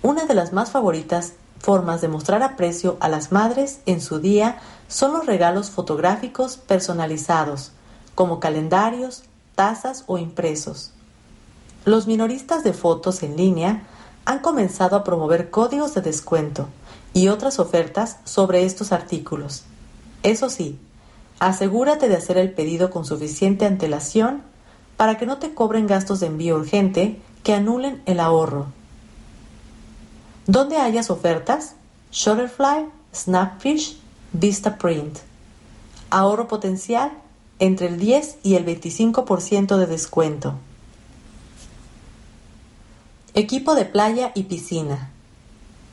Una 0.03 0.25
de 0.25 0.35
las 0.35 0.53
más 0.53 0.71
favoritas 0.71 1.35
formas 1.59 2.01
de 2.01 2.09
mostrar 2.09 2.43
aprecio 2.43 2.97
a 3.01 3.09
las 3.09 3.33
madres 3.33 3.81
en 3.87 4.01
su 4.01 4.19
día 4.19 4.59
son 4.89 5.13
los 5.13 5.27
regalos 5.27 5.71
fotográficos 5.71 6.57
personalizados, 6.57 7.73
como 8.15 8.41
calendarios, 8.41 9.25
tazas 9.55 10.05
o 10.07 10.19
impresos. 10.19 10.91
Los 11.85 12.07
minoristas 12.07 12.65
de 12.65 12.73
fotos 12.73 13.23
en 13.23 13.37
línea 13.37 13.83
han 14.25 14.39
comenzado 14.39 14.97
a 14.97 15.05
promover 15.05 15.51
códigos 15.51 15.95
de 15.95 16.01
descuento 16.01 16.69
y 17.13 17.29
otras 17.29 17.59
ofertas 17.59 18.19
sobre 18.25 18.65
estos 18.65 18.93
artículos. 18.93 19.65
Eso 20.23 20.49
sí, 20.49 20.79
asegúrate 21.39 22.09
de 22.09 22.17
hacer 22.17 22.39
el 22.39 22.53
pedido 22.53 22.91
con 22.91 23.05
suficiente 23.05 23.67
antelación 23.67 24.43
para 24.97 25.19
que 25.19 25.27
no 25.27 25.39
te 25.39 25.55
cobren 25.55 25.87
gastos 25.87 26.21
de 26.21 26.27
envío 26.27 26.57
urgente 26.57 27.21
que 27.43 27.55
anulen 27.55 28.03
el 28.07 28.21
ahorro. 28.21 28.67
¿Dónde 30.47 30.79
hayas 30.79 31.11
ofertas? 31.11 31.75
Shutterfly, 32.13 32.87
Snapfish, 33.15 34.01
Vistaprint. 34.37 35.19
Ahorro 36.11 36.49
potencial 36.49 37.13
entre 37.61 37.87
el 37.87 38.01
10 38.01 38.39
y 38.43 38.57
el 38.57 38.67
25% 38.67 39.77
de 39.77 39.87
descuento. 39.87 40.55
Equipo 43.35 43.77
de 43.77 43.85
playa 43.85 44.33
y 44.35 44.43
piscina. 44.43 45.11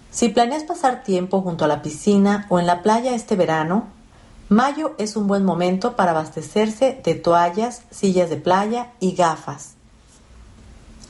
Si 0.09 0.29
planeas 0.29 0.63
pasar 0.63 1.03
tiempo 1.03 1.41
junto 1.41 1.65
a 1.65 1.67
la 1.67 1.83
piscina 1.83 2.47
o 2.49 2.59
en 2.59 2.65
la 2.65 2.81
playa 2.81 3.13
este 3.13 3.35
verano, 3.35 3.85
Mayo 4.49 4.95
es 4.97 5.15
un 5.15 5.27
buen 5.27 5.45
momento 5.45 5.95
para 5.95 6.09
abastecerse 6.09 6.99
de 7.03 7.13
toallas, 7.13 7.83
sillas 7.91 8.31
de 8.31 8.37
playa 8.37 8.89
y 8.99 9.11
gafas. 9.11 9.75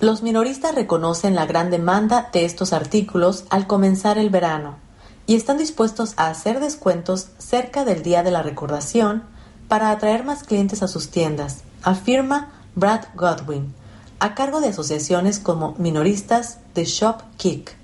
Los 0.02 0.22
minoristas 0.22 0.76
reconocen 0.76 1.36
la 1.36 1.46
gran 1.46 1.72
demanda 1.72 2.30
de 2.34 2.44
estos 2.44 2.74
artículos 2.74 3.46
al 3.50 3.68
comenzar 3.68 4.18
el 4.18 4.30
verano 4.30 4.91
y 5.32 5.36
están 5.36 5.58
dispuestos 5.58 6.14
a 6.18 6.28
hacer 6.28 6.60
descuentos 6.60 7.30
cerca 7.38 7.86
del 7.86 8.04
día 8.04 8.22
de 8.22 8.32
la 8.32 8.44
recordación 8.44 9.24
para 9.70 9.90
atraer 9.90 10.26
más 10.26 10.44
clientes 10.44 10.84
a 10.84 10.90
sus 10.90 11.10
tiendas, 11.10 11.60
afirma 11.84 12.52
Brad 12.76 13.06
Godwin, 13.16 13.74
a 14.20 14.36
cargo 14.36 14.60
de 14.60 14.68
asociaciones 14.68 15.40
como 15.40 15.74
minoristas 15.78 16.58
de 16.76 16.84
Shop 16.84 17.22
Kick. 17.38 17.78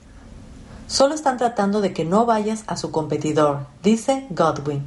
Solo 0.87 1.15
están 1.15 1.37
tratando 1.37 1.79
de 1.79 1.93
que 1.93 2.03
no 2.03 2.25
vayas 2.25 2.65
a 2.67 2.75
su 2.75 2.91
competidor, 2.91 3.65
dice 3.81 4.27
Godwin. 4.29 4.83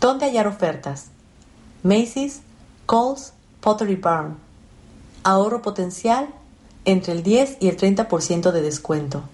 ¿Dónde 0.00 0.26
hallar 0.26 0.46
ofertas? 0.46 1.06
Macy's, 1.82 2.42
Coles, 2.86 3.32
Pottery 3.60 3.96
Barn. 3.96 4.36
Ahorro 5.24 5.60
potencial 5.60 6.28
entre 6.84 7.14
el 7.14 7.24
10 7.24 7.56
y 7.58 7.66
el 7.66 7.76
30% 7.76 8.52
de 8.52 8.62
descuento. 8.62 9.24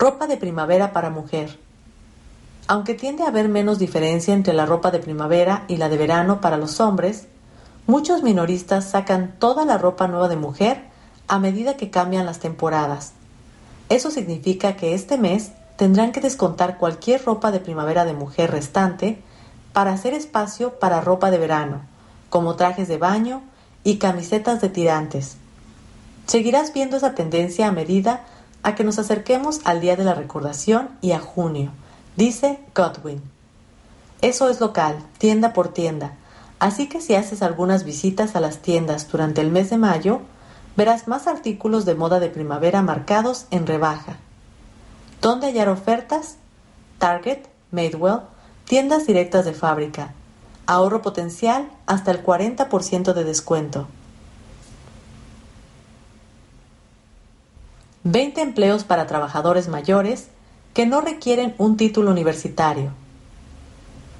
Ropa 0.00 0.26
de 0.26 0.38
primavera 0.38 0.94
para 0.94 1.10
mujer. 1.10 1.58
Aunque 2.66 2.94
tiende 2.94 3.22
a 3.22 3.28
haber 3.28 3.50
menos 3.50 3.78
diferencia 3.78 4.32
entre 4.32 4.54
la 4.54 4.64
ropa 4.64 4.90
de 4.90 4.98
primavera 4.98 5.64
y 5.68 5.76
la 5.76 5.90
de 5.90 5.98
verano 5.98 6.40
para 6.40 6.56
los 6.56 6.80
hombres, 6.80 7.26
muchos 7.86 8.22
minoristas 8.22 8.88
sacan 8.88 9.34
toda 9.38 9.66
la 9.66 9.76
ropa 9.76 10.08
nueva 10.08 10.28
de 10.28 10.36
mujer 10.36 10.84
a 11.28 11.38
medida 11.38 11.76
que 11.76 11.90
cambian 11.90 12.24
las 12.24 12.38
temporadas. 12.38 13.12
Eso 13.90 14.10
significa 14.10 14.74
que 14.74 14.94
este 14.94 15.18
mes 15.18 15.52
tendrán 15.76 16.12
que 16.12 16.22
descontar 16.22 16.78
cualquier 16.78 17.22
ropa 17.22 17.50
de 17.50 17.60
primavera 17.60 18.06
de 18.06 18.14
mujer 18.14 18.50
restante 18.52 19.20
para 19.74 19.92
hacer 19.92 20.14
espacio 20.14 20.78
para 20.78 21.02
ropa 21.02 21.30
de 21.30 21.36
verano, 21.36 21.82
como 22.30 22.56
trajes 22.56 22.88
de 22.88 22.96
baño 22.96 23.42
y 23.84 23.98
camisetas 23.98 24.62
de 24.62 24.70
tirantes. 24.70 25.36
Seguirás 26.26 26.72
viendo 26.72 26.96
esa 26.96 27.14
tendencia 27.14 27.68
a 27.68 27.72
medida 27.72 28.24
a 28.62 28.74
que 28.74 28.84
nos 28.84 28.98
acerquemos 28.98 29.60
al 29.64 29.80
Día 29.80 29.96
de 29.96 30.04
la 30.04 30.14
Recordación 30.14 30.90
y 31.00 31.12
a 31.12 31.20
junio, 31.20 31.70
dice 32.16 32.60
Godwin. 32.74 33.22
Eso 34.20 34.48
es 34.48 34.60
local, 34.60 34.98
tienda 35.18 35.52
por 35.52 35.72
tienda, 35.72 36.12
así 36.58 36.88
que 36.88 37.00
si 37.00 37.14
haces 37.14 37.42
algunas 37.42 37.84
visitas 37.84 38.36
a 38.36 38.40
las 38.40 38.58
tiendas 38.58 39.10
durante 39.10 39.40
el 39.40 39.50
mes 39.50 39.70
de 39.70 39.78
mayo, 39.78 40.20
verás 40.76 41.08
más 41.08 41.26
artículos 41.26 41.84
de 41.84 41.94
moda 41.94 42.20
de 42.20 42.28
primavera 42.28 42.82
marcados 42.82 43.46
en 43.50 43.66
rebaja. 43.66 44.16
¿Dónde 45.20 45.48
hallar 45.48 45.68
ofertas? 45.68 46.36
Target, 46.98 47.40
Madewell, 47.70 48.20
tiendas 48.64 49.06
directas 49.06 49.44
de 49.44 49.52
fábrica. 49.52 50.12
Ahorro 50.66 51.02
potencial 51.02 51.68
hasta 51.86 52.10
el 52.10 52.24
40% 52.24 53.12
de 53.12 53.24
descuento. 53.24 53.88
20 58.04 58.40
empleos 58.40 58.84
para 58.84 59.06
trabajadores 59.06 59.68
mayores 59.68 60.28
que 60.72 60.86
no 60.86 61.02
requieren 61.02 61.54
un 61.58 61.76
título 61.76 62.10
universitario. 62.10 62.92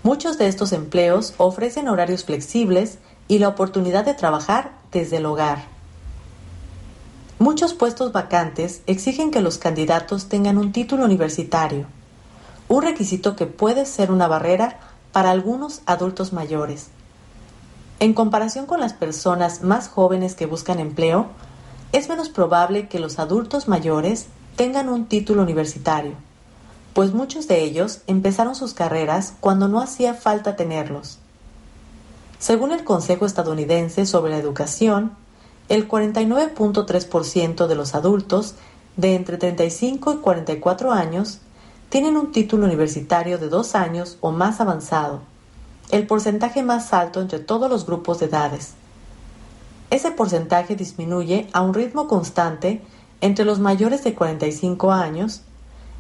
Muchos 0.03 0.37
de 0.37 0.49
estos 0.49 0.73
empleos 0.73 1.33
ofrecen 1.39 1.89
horarios 1.89 2.25
flexibles 2.25 2.99
y 3.27 3.39
la 3.39 3.49
oportunidad 3.49 4.05
de 4.05 4.13
trabajar 4.13 4.73
desde 4.93 5.17
el 5.17 5.25
hogar. 5.25 5.65
Muchos 7.39 7.73
puestos 7.73 8.13
vacantes 8.13 8.83
exigen 8.87 9.31
que 9.31 9.41
los 9.41 9.57
candidatos 9.57 10.29
tengan 10.29 10.59
un 10.59 10.73
título 10.73 11.07
universitario, 11.07 11.87
un 12.69 12.83
requisito 12.83 13.35
que 13.35 13.47
puede 13.47 13.87
ser 13.87 14.11
una 14.11 14.29
barrera 14.29 14.79
para 15.11 15.31
algunos 15.31 15.81
adultos 15.87 16.35
mayores. 16.35 16.89
En 17.99 18.13
comparación 18.13 18.67
con 18.67 18.81
las 18.81 18.93
personas 18.93 19.63
más 19.63 19.89
jóvenes 19.89 20.35
que 20.35 20.45
buscan 20.45 20.81
empleo, 20.81 21.29
es 21.93 22.09
menos 22.09 22.29
probable 22.29 22.89
que 22.89 23.01
los 23.01 23.19
adultos 23.19 23.69
mayores 23.69 24.27
tengan 24.57 24.89
un 24.89 25.07
título 25.07 25.43
universitario, 25.43 26.13
pues 26.95 27.13
muchos 27.13 27.49
de 27.49 27.63
ellos 27.63 28.01
empezaron 28.07 28.55
sus 28.55 28.75
carreras 28.75 29.35
cuando 29.41 29.69
no 29.69 29.81
hacía 29.81 30.15
falta 30.15 30.57
tenerlos. 30.57 31.19
Según 32.39 32.73
el 32.73 32.85
Consejo 32.85 33.27
estadounidense 33.27 34.07
sobre 34.07 34.31
la 34.33 34.39
educación, 34.39 35.13
el 35.69 35.89
49.3% 35.89 37.67
de 37.67 37.75
los 37.75 37.95
adultos 37.95 38.55
de 38.97 39.15
entre 39.15 39.37
35 39.37 40.15
y 40.15 40.17
44 40.19 40.93
años 40.93 41.39
tienen 41.91 42.17
un 42.17 42.33
título 42.33 42.67
universitario 42.67 43.39
de 43.39 43.49
dos 43.49 43.75
años 43.75 44.17
o 44.21 44.31
más 44.31 44.61
avanzado, 44.61 45.21
el 45.91 46.07
porcentaje 46.07 46.63
más 46.63 46.93
alto 46.93 47.21
entre 47.21 47.41
todos 47.41 47.69
los 47.71 47.85
grupos 47.85 48.21
de 48.21 48.27
edades. 48.27 48.75
Ese 49.91 50.13
porcentaje 50.13 50.77
disminuye 50.77 51.49
a 51.53 51.61
un 51.63 51.75
ritmo 51.75 52.07
constante 52.07 52.81
entre 53.21 53.45
los 53.45 53.59
mayores 53.59 54.05
de 54.05 54.15
45 54.15 54.93
años 54.93 55.43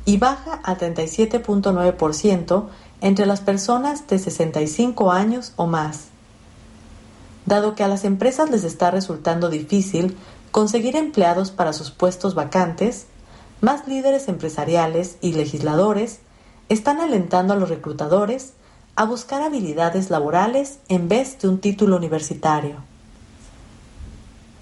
y 0.04 0.16
baja 0.16 0.60
al 0.62 0.78
37.9% 0.78 2.66
entre 3.00 3.26
las 3.26 3.40
personas 3.40 4.06
de 4.06 4.18
65 4.18 5.10
años 5.10 5.52
o 5.56 5.66
más. 5.66 6.06
Dado 7.46 7.74
que 7.74 7.82
a 7.82 7.88
las 7.88 8.04
empresas 8.04 8.50
les 8.50 8.64
está 8.64 8.90
resultando 8.90 9.48
difícil 9.48 10.16
conseguir 10.52 10.96
empleados 10.96 11.50
para 11.50 11.72
sus 11.72 11.90
puestos 11.90 12.34
vacantes, 12.34 13.06
más 13.60 13.86
líderes 13.88 14.28
empresariales 14.28 15.16
y 15.20 15.32
legisladores 15.32 16.20
están 16.68 17.00
alentando 17.00 17.54
a 17.54 17.56
los 17.56 17.68
reclutadores 17.68 18.52
a 18.94 19.04
buscar 19.04 19.42
habilidades 19.42 20.10
laborales 20.10 20.78
en 20.88 21.08
vez 21.08 21.38
de 21.40 21.48
un 21.48 21.58
título 21.58 21.96
universitario. 21.96 22.89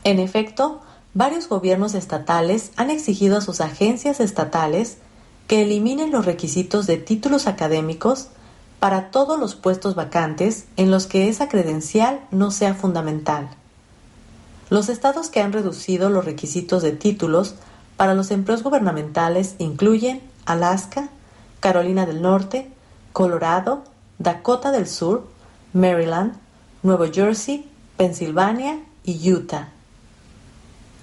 En 0.05 0.19
efecto, 0.19 0.81
varios 1.14 1.49
gobiernos 1.49 1.95
estatales 1.95 2.73
han 2.76 2.90
exigido 2.90 3.38
a 3.38 3.40
sus 3.40 3.61
agencias 3.61 4.21
estatales 4.21 4.99
que 5.47 5.62
eliminen 5.62 6.12
los 6.12 6.26
requisitos 6.26 6.87
de 6.87 6.99
títulos 6.99 7.47
académicos 7.47 8.28
para 8.81 9.11
todos 9.11 9.38
los 9.38 9.55
puestos 9.55 9.95
vacantes 9.95 10.67
en 10.76 10.90
los 10.90 11.07
que 11.07 11.28
esa 11.28 11.49
credencial 11.49 12.21
no 12.31 12.50
sea 12.50 12.75
fundamental. 12.75 13.49
Los 14.71 14.88
estados 14.88 15.31
que 15.31 15.40
han 15.40 15.52
reducido 15.52 16.11
los 16.11 16.25
requisitos 16.25 16.83
de 16.83 16.93
títulos 16.93 17.55
para 17.97 18.14
los 18.14 18.31
empleos 18.31 18.62
gubernamentales 18.62 19.57
incluyen 19.59 20.23
Alaska, 20.45 21.09
Carolina 21.61 22.07
del 22.07 22.23
Norte, 22.23 22.71
Colorado, 23.12 23.83
Dakota 24.19 24.71
del 24.71 24.87
Sur, 24.87 25.26
Maryland, 25.73 26.35
Nueva 26.83 27.09
Jersey, 27.09 27.69
Pensilvania 27.97 28.78
y 29.02 29.33
Utah. 29.33 29.73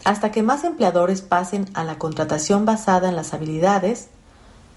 Hasta 0.06 0.32
que 0.32 0.44
más 0.44 0.64
empleadores 0.64 1.22
pasen 1.22 1.66
a 1.74 1.84
la 1.84 1.98
contratación 1.98 2.64
basada 2.64 3.10
en 3.10 3.16
las 3.16 3.34
habilidades, 3.34 4.08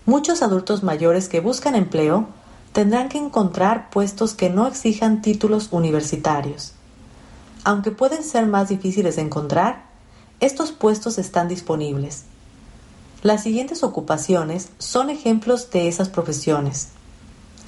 muchos 0.07 0.43
adultos 0.43 0.83
mayores 0.83 1.29
que 1.29 1.41
buscan 1.41 1.75
empleo 1.75 2.27
tendrán 2.73 3.11
que 3.11 3.19
encontrar 3.19 3.91
puestos 3.91 4.33
que 4.33 4.49
no 4.49 4.67
exijan 4.67 5.21
títulos 5.21 5.69
universitarios. 5.71 6.73
Aunque 7.63 7.91
pueden 7.91 8.25
ser 8.25 8.47
más 8.47 8.71
difíciles 8.71 9.17
de 9.17 9.23
encontrar, 9.23 9.85
estos 10.41 10.73
puestos 10.73 11.19
están 11.19 11.47
disponibles. 11.47 12.25
Las 13.23 13.43
siguientes 13.43 13.83
ocupaciones 13.83 14.71
son 14.79 15.11
ejemplos 15.11 15.71
de 15.71 15.89
esas 15.89 16.09
profesiones. 16.09 16.89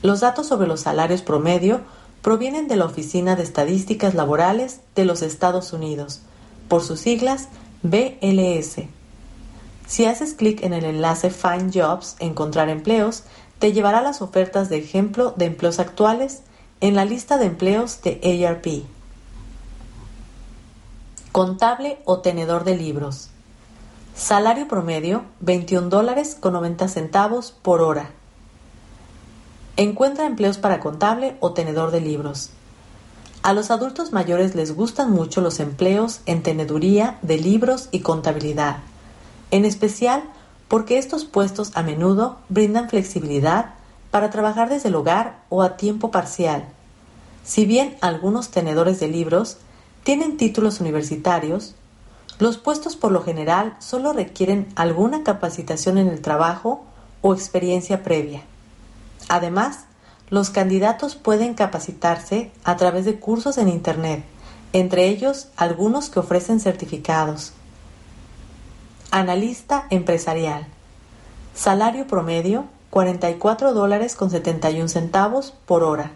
Los 0.01 0.21
datos 0.21 0.47
sobre 0.47 0.67
los 0.67 0.81
salarios 0.81 1.21
promedio 1.21 1.83
provienen 2.23 2.69
de 2.69 2.77
la 2.77 2.87
Oficina 2.87 3.37
de 3.37 3.43
Estadísticas 3.43 4.15
Laborales 4.15 4.81
de 4.95 5.05
los 5.05 5.21
Estados 5.21 5.75
Unidos, 5.75 6.23
por 6.71 6.83
sus 6.83 7.01
siglas 7.01 7.49
BLS. 7.83 8.85
Si 9.87 10.07
haces 10.07 10.35
clic 10.35 10.63
en 10.63 10.73
el 10.73 10.85
enlace 10.85 11.31
Find 11.31 11.75
Jobs, 11.75 12.17
Encontrar 12.21 12.71
empleos, 12.71 13.25
te 13.59 13.73
llevará 13.73 13.99
a 13.99 14.03
las 14.03 14.23
ofertas 14.23 14.71
de 14.71 14.79
ejemplo 14.79 15.35
de 15.37 15.47
empleos 15.47 15.81
actuales 15.81 16.43
en 16.81 16.95
la 16.95 17.05
lista 17.05 17.37
de 17.37 17.47
empleos 17.47 18.01
de 18.03 18.47
ARP. 18.47 18.85
Contable 21.33 21.99
o 22.05 22.21
tenedor 22.21 22.65
de 22.65 22.77
libros. 22.77 23.31
Salario 24.15 24.69
promedio 24.69 25.25
21 25.41 25.89
dólares 25.89 26.37
con 26.39 26.53
90 26.53 26.87
centavos 26.89 27.51
por 27.51 27.81
hora. 27.81 28.11
Encuentra 29.77 30.27
empleos 30.27 30.59
para 30.59 30.79
contable 30.79 31.37
o 31.41 31.53
tenedor 31.53 31.91
de 31.91 32.01
libros. 32.01 32.51
A 33.43 33.55
los 33.55 33.71
adultos 33.71 34.13
mayores 34.13 34.55
les 34.55 34.77
gustan 34.77 35.11
mucho 35.11 35.41
los 35.41 35.61
empleos 35.61 36.21
en 36.27 36.43
teneduría 36.43 37.19
de 37.23 37.39
libros 37.39 37.89
y 37.91 38.01
contabilidad, 38.01 38.79
en 39.51 39.65
especial 39.65 40.25
porque 40.69 40.99
estos 40.99 41.25
puestos 41.25 41.73
a 41.75 41.83
menudo 41.83 42.37
brindan 42.51 42.91
flexibilidad 42.91 43.75
para 44.11 44.29
trabajar 44.29 44.69
desde 44.69 44.91
el 44.91 44.95
hogar 44.95 45.41
o 45.49 45.63
a 45.63 45.79
tiempo 45.79 46.11
parcial. 46.11 46.67
Si 47.43 47.65
bien 47.65 47.97
algunos 48.03 48.51
tenedores 48.51 49.01
de 49.01 49.09
libros 49.09 49.57
tienen 50.05 50.37
títulos 50.37 50.81
universitarios, 50.81 51.75
los 52.39 52.59
puestos 52.59 52.95
por 52.95 53.11
lo 53.11 53.23
general 53.23 53.75
solo 53.79 54.13
requieren 54.13 54.69
alguna 54.77 55.25
capacitación 55.25 55.97
en 55.97 56.09
el 56.09 56.21
trabajo 56.21 56.85
o 57.23 57.33
experiencia 57.33 58.03
previa. 58.03 58.43
Además, 59.29 59.87
los 60.31 60.51
candidatos 60.51 61.17
pueden 61.17 61.55
capacitarse 61.55 62.53
a 62.65 62.77
través 62.77 63.05
de 63.05 63.19
cursos 63.19 63.59
en 63.59 63.69
Internet, 63.69 64.25
entre 64.73 65.09
ellos 65.09 65.49
algunos 65.57 66.09
que 66.09 66.21
ofrecen 66.21 66.61
certificados. 66.61 67.53
Analista 69.11 69.87
empresarial. 69.91 70.69
Salario 71.53 72.07
promedio 72.07 72.67
44 72.91 73.75
dólares 73.75 74.15
con 74.15 74.31
71 74.31 74.89
centavos 74.89 75.53
por 75.67 75.83
hora. 75.83 76.13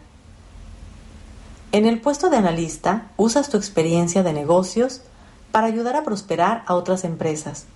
En 1.72 1.86
el 1.86 2.00
puesto 2.00 2.30
de 2.30 2.36
analista 2.36 3.10
usas 3.16 3.48
tu 3.48 3.56
experiencia 3.56 4.22
de 4.22 4.32
negocios 4.32 5.02
para 5.50 5.66
ayudar 5.66 5.96
a 5.96 6.04
prosperar 6.04 6.62
a 6.66 6.74
otras 6.74 7.02
empresas. 7.02 7.66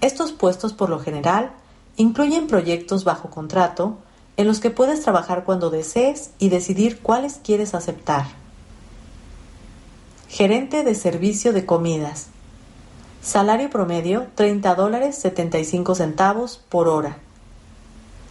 Estos 0.00 0.32
puestos 0.32 0.72
por 0.72 0.88
lo 0.88 1.00
general 1.00 1.50
incluyen 1.98 2.46
proyectos 2.46 3.04
bajo 3.04 3.28
contrato 3.28 3.98
en 4.36 4.46
los 4.46 4.60
que 4.60 4.70
puedes 4.70 5.02
trabajar 5.02 5.44
cuando 5.44 5.70
desees 5.70 6.30
y 6.38 6.48
decidir 6.48 7.00
cuáles 7.00 7.40
quieres 7.42 7.74
aceptar. 7.74 8.26
Gerente 10.28 10.84
de 10.84 10.94
servicio 10.94 11.52
de 11.52 11.64
comidas. 11.64 12.28
Salario 13.22 13.70
promedio 13.70 14.26
30 14.34 14.74
dólares 14.74 15.16
75 15.16 15.94
centavos 15.94 16.60
por 16.68 16.88
hora. 16.88 17.18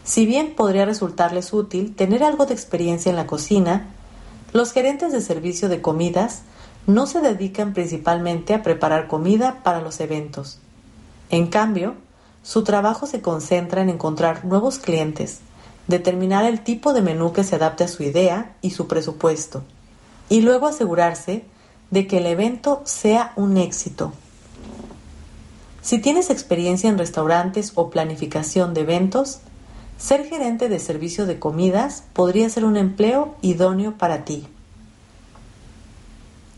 Si 0.03 0.25
bien 0.27 0.53
podría 0.55 0.85
resultarles 0.85 1.51
útil 1.51 1.95
tener 1.95 2.23
algo 2.23 2.45
de 2.45 2.53
experiencia 2.53 3.09
en 3.09 3.15
la 3.15 3.25
cocina, 3.25 3.87
los 4.53 4.71
gerentes 4.71 5.11
de 5.11 5.21
servicio 5.21 5.67
de 5.67 5.81
comidas 5.81 6.43
no 6.85 7.07
se 7.07 7.19
dedican 7.21 7.73
principalmente 7.73 8.53
a 8.53 8.61
preparar 8.61 9.07
comida 9.07 9.63
para 9.63 9.81
los 9.81 9.99
eventos. 9.99 10.59
En 11.31 11.47
cambio, 11.47 11.95
su 12.43 12.63
trabajo 12.63 13.07
se 13.07 13.21
concentra 13.21 13.81
en 13.81 13.89
encontrar 13.89 14.45
nuevos 14.45 14.77
clientes, 14.77 15.39
determinar 15.87 16.45
el 16.45 16.63
tipo 16.63 16.93
de 16.93 17.01
menú 17.01 17.33
que 17.33 17.43
se 17.43 17.55
adapte 17.55 17.83
a 17.83 17.87
su 17.87 18.03
idea 18.03 18.55
y 18.61 18.71
su 18.71 18.87
presupuesto, 18.87 19.63
y 20.29 20.41
luego 20.41 20.67
asegurarse 20.67 21.43
de 21.91 22.07
que 22.07 22.17
el 22.17 22.25
evento 22.25 22.81
sea 22.85 23.33
un 23.35 23.57
éxito. 23.57 24.13
Si 25.81 25.99
tienes 25.99 26.31
experiencia 26.31 26.89
en 26.89 26.97
restaurantes 26.97 27.73
o 27.75 27.91
planificación 27.91 28.73
de 28.73 28.81
eventos, 28.81 29.39
ser 29.97 30.25
gerente 30.25 30.67
de 30.67 30.79
servicio 30.79 31.25
de 31.25 31.39
comidas 31.39 32.03
podría 32.13 32.49
ser 32.49 32.65
un 32.65 32.75
empleo 32.75 33.35
idóneo 33.41 33.97
para 33.97 34.25
ti. 34.25 34.47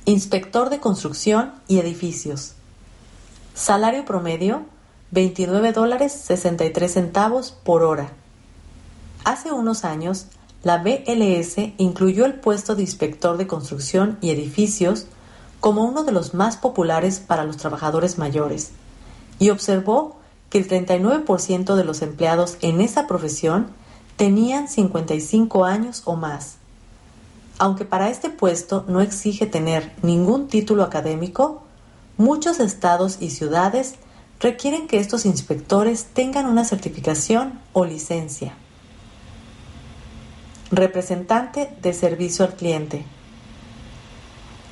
Inspector 0.05 0.69
de 0.69 0.79
construcción 0.79 1.51
y 1.67 1.79
edificios. 1.79 2.53
Salario 3.53 4.05
promedio 4.05 4.65
29 5.11 5.73
dólares 5.73 6.13
63 6.13 6.91
centavos 6.91 7.51
por 7.51 7.83
hora. 7.83 8.11
Hace 9.27 9.51
unos 9.51 9.83
años, 9.83 10.27
la 10.63 10.77
BLS 10.77 11.57
incluyó 11.77 12.23
el 12.23 12.35
puesto 12.35 12.75
de 12.75 12.83
inspector 12.83 13.35
de 13.35 13.45
construcción 13.45 14.17
y 14.21 14.29
edificios 14.29 15.05
como 15.59 15.83
uno 15.83 16.05
de 16.05 16.13
los 16.13 16.33
más 16.33 16.55
populares 16.55 17.19
para 17.19 17.43
los 17.43 17.57
trabajadores 17.57 18.17
mayores 18.17 18.71
y 19.37 19.49
observó 19.49 20.15
que 20.49 20.59
el 20.59 20.69
39% 20.69 21.75
de 21.75 21.83
los 21.83 22.01
empleados 22.03 22.55
en 22.61 22.79
esa 22.79 23.05
profesión 23.05 23.67
tenían 24.15 24.69
55 24.69 25.65
años 25.65 26.03
o 26.05 26.15
más. 26.15 26.55
Aunque 27.57 27.83
para 27.83 28.09
este 28.09 28.29
puesto 28.29 28.85
no 28.87 29.01
exige 29.01 29.45
tener 29.45 29.91
ningún 30.03 30.47
título 30.47 30.83
académico, 30.83 31.63
muchos 32.15 32.61
estados 32.61 33.17
y 33.19 33.31
ciudades 33.31 33.95
requieren 34.39 34.87
que 34.87 34.99
estos 34.99 35.25
inspectores 35.25 36.05
tengan 36.13 36.45
una 36.45 36.63
certificación 36.63 37.59
o 37.73 37.83
licencia. 37.83 38.55
Representante 40.71 41.69
de 41.82 41.93
servicio 41.93 42.43
al 42.43 42.53
cliente. 42.53 43.06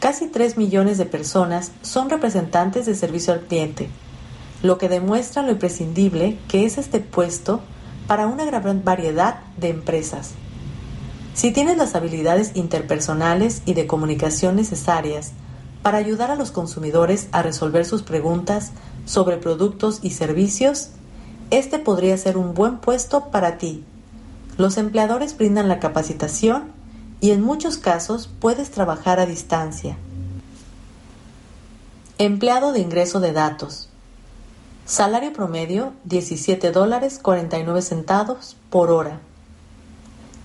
Casi 0.01 0.27
3 0.27 0.57
millones 0.57 0.97
de 0.97 1.05
personas 1.05 1.71
son 1.83 2.09
representantes 2.09 2.85
de 2.85 2.95
servicio 2.95 3.31
al 3.31 3.39
cliente, 3.43 3.87
lo 4.61 4.77
que 4.77 4.89
demuestra 4.89 5.41
lo 5.41 5.51
imprescindible 5.51 6.37
que 6.49 6.65
es 6.65 6.77
este 6.77 6.99
puesto 6.99 7.61
para 8.07 8.27
una 8.27 8.43
gran 8.43 8.83
variedad 8.83 9.39
de 9.55 9.69
empresas. 9.69 10.31
Si 11.33 11.51
tienes 11.51 11.77
las 11.77 11.95
habilidades 11.95 12.51
interpersonales 12.55 13.61
y 13.65 13.73
de 13.73 13.87
comunicación 13.87 14.57
necesarias 14.57 15.31
para 15.81 15.97
ayudar 15.97 16.29
a 16.29 16.35
los 16.35 16.51
consumidores 16.51 17.29
a 17.31 17.41
resolver 17.41 17.85
sus 17.85 18.01
preguntas 18.01 18.73
sobre 19.05 19.37
productos 19.37 19.99
y 20.01 20.09
servicios, 20.09 20.89
este 21.51 21.79
podría 21.79 22.17
ser 22.17 22.35
un 22.35 22.53
buen 22.53 22.79
puesto 22.79 23.31
para 23.31 23.57
ti 23.57 23.85
los 24.57 24.77
empleadores 24.77 25.37
brindan 25.37 25.67
la 25.67 25.79
capacitación 25.79 26.71
y 27.19 27.31
en 27.31 27.41
muchos 27.41 27.77
casos 27.77 28.29
puedes 28.39 28.71
trabajar 28.71 29.19
a 29.19 29.25
distancia. 29.25 29.97
Empleado 32.17 32.71
de 32.71 32.79
ingreso 32.79 33.19
de 33.19 33.33
datos. 33.33 33.89
Salario 34.85 35.33
promedio 35.33 35.93
17 36.05 36.71
dólares 36.71 37.19
49 37.21 37.81
centavos 37.81 38.55
por 38.69 38.91
hora. 38.91 39.19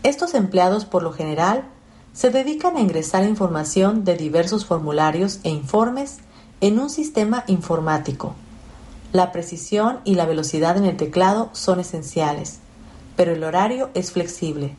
Estos 0.03 0.35
empleados 0.35 0.85
por 0.85 1.03
lo 1.03 1.13
general 1.13 1.65
se 2.13 2.31
dedican 2.31 2.77
a 2.77 2.81
ingresar 2.81 3.25
información 3.25 4.05
de 4.05 4.17
diversos 4.17 4.65
formularios 4.65 5.41
e 5.45 5.51
informes 5.51 6.19
en 6.61 6.79
un 6.79 6.91
sistema 6.91 7.45
informático. 7.47 8.35
La 9.13 9.31
precisión 9.31 10.01
y 10.05 10.15
la 10.15 10.27
velocidad 10.27 10.77
en 10.77 10.85
el 10.85 10.97
teclado 10.97 11.51
son 11.53 11.81
esenciales, 11.81 12.61
pero 13.17 13.33
el 13.33 13.45
horario 13.45 13.91
es 13.95 14.13
flexible. 14.13 14.77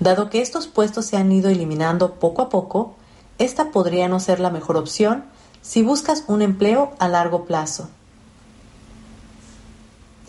Dado 0.00 0.30
que 0.30 0.40
estos 0.40 0.66
puestos 0.66 1.06
se 1.06 1.16
han 1.16 1.30
ido 1.30 1.48
eliminando 1.48 2.14
poco 2.14 2.42
a 2.42 2.48
poco, 2.48 2.96
esta 3.38 3.70
podría 3.70 4.08
no 4.08 4.20
ser 4.20 4.40
la 4.40 4.50
mejor 4.50 4.76
opción 4.76 5.24
si 5.62 5.82
buscas 5.82 6.24
un 6.26 6.42
empleo 6.42 6.92
a 6.98 7.08
largo 7.08 7.44
plazo. 7.44 7.88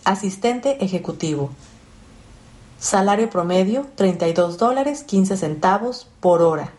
Asistente 0.05 0.83
ejecutivo. 0.83 1.49
Salario 2.79 3.29
promedio 3.29 3.87
32 3.95 4.57
dólares 4.57 5.03
15 5.03 5.37
centavos 5.37 6.07
por 6.19 6.41
hora. 6.41 6.71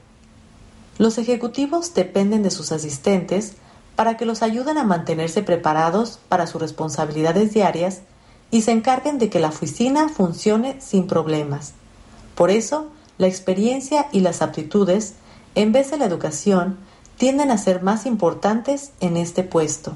Los 0.99 1.19
ejecutivos 1.19 1.95
dependen 1.95 2.43
de 2.43 2.51
sus 2.51 2.71
asistentes 2.71 3.55
para 3.97 4.17
que 4.17 4.27
los 4.27 4.43
ayuden 4.43 4.79
a 4.79 4.85
mantenerse 4.85 5.43
preparados 5.43 6.21
para 6.29 6.47
sus 6.47 6.61
responsabilidades 6.61 7.53
diarias 7.53 8.03
y 8.51 8.63
se 8.63 8.73
encarguen 8.73 9.19
de 9.19 9.31
que 9.31 9.41
la 9.41 9.49
oficina 9.49 10.09
funcione 10.09 10.81
sin 10.81 11.07
problemas. 11.07 11.73
Por 12.35 12.51
eso, 12.51 12.89
la 13.19 13.27
experiencia 13.27 14.09
y 14.13 14.21
las 14.21 14.43
aptitudes, 14.43 15.15
en 15.55 15.73
vez 15.73 15.91
de 15.91 15.99
la 15.99 16.05
educación, 16.05 16.79
tienden 17.17 17.51
a 17.51 17.59
ser 17.59 17.83
más 17.83 18.07
importantes 18.07 18.93
en 19.01 19.17
este 19.17 19.43
puesto. 19.43 19.95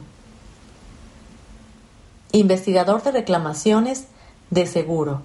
Investigador 2.33 3.03
de 3.03 3.13
reclamaciones 3.13 4.05
de 4.51 4.67
seguro. 4.67 5.23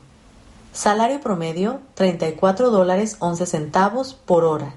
Salario 0.74 1.22
promedio 1.22 1.82
34 1.94 2.72
dólares 2.72 3.18
11 3.20 3.46
centavos 3.46 4.16
por 4.16 4.44
hora. 4.44 4.74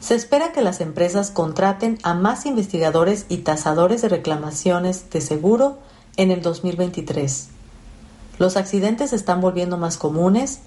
Se 0.00 0.14
espera 0.14 0.52
que 0.52 0.62
las 0.62 0.80
empresas 0.80 1.30
contraten 1.30 1.98
a 2.02 2.12
más 2.12 2.44
investigadores 2.44 3.26
y 3.28 3.38
tasadores 3.38 4.02
de 4.02 4.08
reclamaciones 4.08 5.08
de 5.10 5.20
seguro 5.20 5.78
en 6.16 6.30
el 6.30 6.42
2023. 6.42 7.48
Los 8.38 8.56
accidentes 8.56 9.12
están 9.12 9.40
volviendo 9.40 9.76
más 9.78 9.96
comunes, 9.96 10.60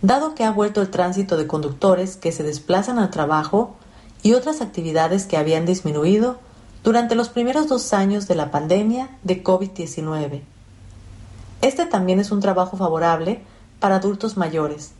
dado 0.00 0.34
que 0.34 0.44
ha 0.44 0.50
vuelto 0.50 0.80
el 0.80 0.90
tránsito 0.90 1.36
de 1.36 1.46
conductores 1.46 2.16
que 2.16 2.32
se 2.32 2.42
desplazan 2.42 2.98
al 2.98 3.10
trabajo 3.10 3.76
y 4.22 4.32
otras 4.34 4.60
actividades 4.60 5.26
que 5.26 5.36
habían 5.36 5.66
disminuido 5.66 6.38
durante 6.84 7.14
los 7.14 7.28
primeros 7.28 7.68
dos 7.68 7.92
años 7.92 8.26
de 8.28 8.34
la 8.34 8.50
pandemia 8.50 9.10
de 9.22 9.42
COVID-19. 9.44 10.42
Este 11.60 11.86
también 11.86 12.18
es 12.18 12.32
un 12.32 12.40
trabajo 12.40 12.76
favorable 12.76 13.40
para 13.78 13.96
adultos 13.96 14.36
mayores, 14.36 14.92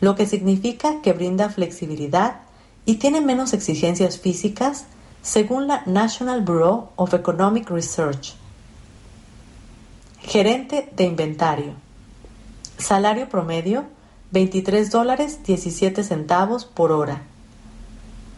lo 0.00 0.16
que 0.16 0.26
significa 0.26 1.02
que 1.02 1.12
brinda 1.12 1.50
flexibilidad 1.50 2.40
y 2.84 2.96
tiene 2.96 3.20
menos 3.20 3.52
exigencias 3.52 4.18
físicas 4.18 4.86
según 5.22 5.68
la 5.68 5.82
National 5.86 6.40
Bureau 6.40 6.88
of 6.96 7.14
Economic 7.14 7.70
Research. 7.70 8.39
Gerente 10.30 10.88
de 10.94 11.02
inventario. 11.02 11.72
Salario 12.78 13.28
promedio 13.28 13.86
23 14.30 14.88
dólares 14.92 15.40
17 15.42 16.04
centavos 16.04 16.64
por 16.64 16.92
hora. 16.92 17.22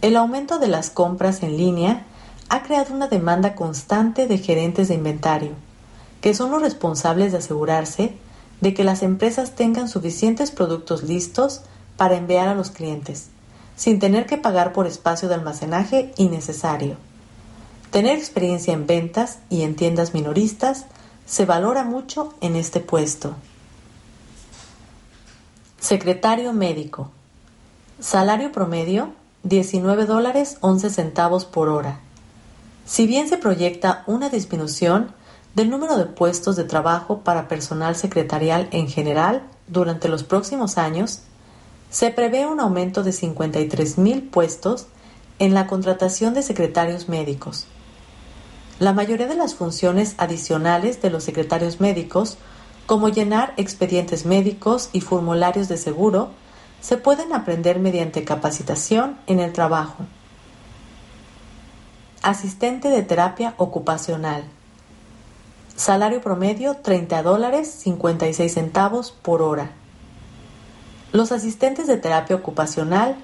El 0.00 0.16
aumento 0.16 0.58
de 0.58 0.68
las 0.68 0.88
compras 0.88 1.42
en 1.42 1.58
línea 1.58 2.06
ha 2.48 2.62
creado 2.62 2.94
una 2.94 3.08
demanda 3.08 3.54
constante 3.54 4.26
de 4.26 4.38
gerentes 4.38 4.88
de 4.88 4.94
inventario, 4.94 5.50
que 6.22 6.32
son 6.32 6.50
los 6.50 6.62
responsables 6.62 7.30
de 7.30 7.38
asegurarse 7.38 8.14
de 8.62 8.72
que 8.72 8.84
las 8.84 9.02
empresas 9.02 9.54
tengan 9.54 9.90
suficientes 9.90 10.50
productos 10.50 11.02
listos 11.02 11.60
para 11.98 12.16
enviar 12.16 12.48
a 12.48 12.54
los 12.54 12.70
clientes, 12.70 13.28
sin 13.76 13.98
tener 13.98 14.24
que 14.24 14.38
pagar 14.38 14.72
por 14.72 14.86
espacio 14.86 15.28
de 15.28 15.34
almacenaje 15.34 16.14
innecesario. 16.16 16.96
Tener 17.90 18.16
experiencia 18.16 18.72
en 18.72 18.86
ventas 18.86 19.40
y 19.50 19.60
en 19.60 19.76
tiendas 19.76 20.14
minoristas 20.14 20.86
se 21.26 21.44
valora 21.44 21.84
mucho 21.84 22.34
en 22.40 22.56
este 22.56 22.80
puesto. 22.80 23.34
Secretario 25.80 26.52
médico. 26.52 27.10
Salario 28.00 28.52
promedio 28.52 29.12
19 29.44 30.06
dólares 30.06 30.58
11 30.60 30.90
centavos 30.90 31.44
por 31.44 31.68
hora. 31.68 32.00
Si 32.84 33.06
bien 33.06 33.28
se 33.28 33.38
proyecta 33.38 34.04
una 34.06 34.28
disminución 34.28 35.12
del 35.54 35.70
número 35.70 35.96
de 35.96 36.06
puestos 36.06 36.56
de 36.56 36.64
trabajo 36.64 37.20
para 37.20 37.48
personal 37.48 37.96
secretarial 37.96 38.68
en 38.72 38.88
general 38.88 39.42
durante 39.68 40.08
los 40.08 40.22
próximos 40.24 40.78
años, 40.78 41.20
se 41.90 42.10
prevé 42.10 42.46
un 42.46 42.60
aumento 42.60 43.02
de 43.02 43.12
53 43.12 43.98
mil 43.98 44.22
puestos 44.22 44.86
en 45.38 45.54
la 45.54 45.66
contratación 45.66 46.34
de 46.34 46.42
secretarios 46.42 47.08
médicos. 47.08 47.66
La 48.82 48.92
mayoría 48.92 49.28
de 49.28 49.36
las 49.36 49.54
funciones 49.54 50.16
adicionales 50.18 51.00
de 51.00 51.08
los 51.08 51.22
secretarios 51.22 51.80
médicos, 51.80 52.36
como 52.84 53.10
llenar 53.10 53.54
expedientes 53.56 54.26
médicos 54.26 54.90
y 54.92 55.00
formularios 55.00 55.68
de 55.68 55.76
seguro, 55.76 56.30
se 56.80 56.96
pueden 56.96 57.32
aprender 57.32 57.78
mediante 57.78 58.24
capacitación 58.24 59.18
en 59.28 59.38
el 59.38 59.52
trabajo. 59.52 60.04
Asistente 62.24 62.88
de 62.88 63.04
terapia 63.04 63.54
ocupacional. 63.56 64.42
Salario 65.76 66.20
promedio 66.20 66.78
30 66.78 67.22
dólares 67.22 67.70
56 67.70 68.52
centavos 68.52 69.12
por 69.12 69.42
hora. 69.42 69.70
Los 71.12 71.30
asistentes 71.30 71.86
de 71.86 71.98
terapia 71.98 72.34
ocupacional 72.34 73.14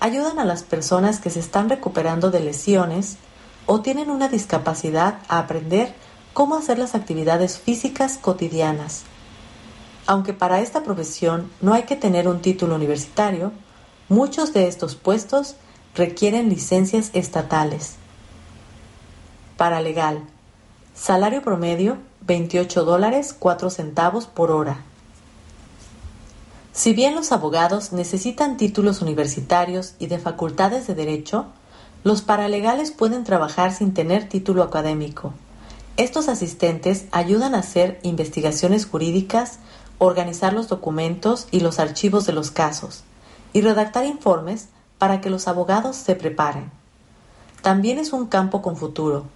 ayudan 0.00 0.38
a 0.38 0.46
las 0.46 0.62
personas 0.62 1.20
que 1.20 1.28
se 1.28 1.40
están 1.40 1.68
recuperando 1.68 2.30
de 2.30 2.40
lesiones 2.40 3.18
o 3.66 3.80
tienen 3.80 4.10
una 4.10 4.28
discapacidad 4.28 5.18
a 5.28 5.38
aprender 5.38 5.94
cómo 6.32 6.56
hacer 6.56 6.78
las 6.78 6.94
actividades 6.94 7.58
físicas 7.58 8.18
cotidianas 8.18 9.04
aunque 10.06 10.32
para 10.32 10.60
esta 10.60 10.82
profesión 10.82 11.50
no 11.60 11.74
hay 11.74 11.84
que 11.84 11.96
tener 11.96 12.28
un 12.28 12.40
título 12.40 12.74
universitario, 12.74 13.52
muchos 14.08 14.52
de 14.52 14.66
estos 14.68 14.94
puestos 14.94 15.56
requieren 15.94 16.48
licencias 16.48 17.10
estatales. 17.12 17.96
Paralegal. 19.56 20.24
Salario 20.94 21.42
promedio 21.42 21.98
28 22.22 22.84
dólares 22.84 23.34
4 23.38 23.70
centavos 23.70 24.26
por 24.26 24.50
hora. 24.50 24.82
Si 26.72 26.94
bien 26.94 27.14
los 27.14 27.32
abogados 27.32 27.92
necesitan 27.92 28.56
títulos 28.56 29.02
universitarios 29.02 29.94
y 29.98 30.06
de 30.06 30.18
facultades 30.18 30.86
de 30.86 30.94
derecho, 30.94 31.46
los 32.04 32.22
paralegales 32.22 32.90
pueden 32.90 33.24
trabajar 33.24 33.72
sin 33.72 33.94
tener 33.94 34.28
título 34.28 34.62
académico. 34.62 35.32
Estos 35.96 36.28
asistentes 36.28 37.04
ayudan 37.12 37.54
a 37.54 37.58
hacer 37.58 38.00
investigaciones 38.02 38.86
jurídicas 38.86 39.58
organizar 39.98 40.52
los 40.52 40.68
documentos 40.68 41.46
y 41.50 41.60
los 41.60 41.78
archivos 41.78 42.26
de 42.26 42.32
los 42.32 42.50
casos 42.50 43.04
y 43.52 43.60
redactar 43.60 44.04
informes 44.04 44.68
para 44.98 45.20
que 45.20 45.30
los 45.30 45.46
abogados 45.48 45.96
se 45.96 46.14
preparen. 46.14 46.70
También 47.60 47.98
es 47.98 48.12
un 48.12 48.26
campo 48.26 48.62
con 48.62 48.76
futuro. 48.76 49.26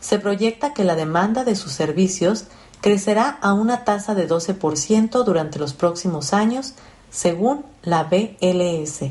Se 0.00 0.18
proyecta 0.18 0.72
que 0.72 0.84
la 0.84 0.94
demanda 0.94 1.44
de 1.44 1.56
sus 1.56 1.72
servicios 1.72 2.44
crecerá 2.80 3.38
a 3.42 3.52
una 3.52 3.84
tasa 3.84 4.14
de 4.14 4.28
12% 4.28 5.24
durante 5.24 5.58
los 5.58 5.74
próximos 5.74 6.32
años, 6.32 6.74
según 7.10 7.64
la 7.82 8.04
BLS. 8.04 9.10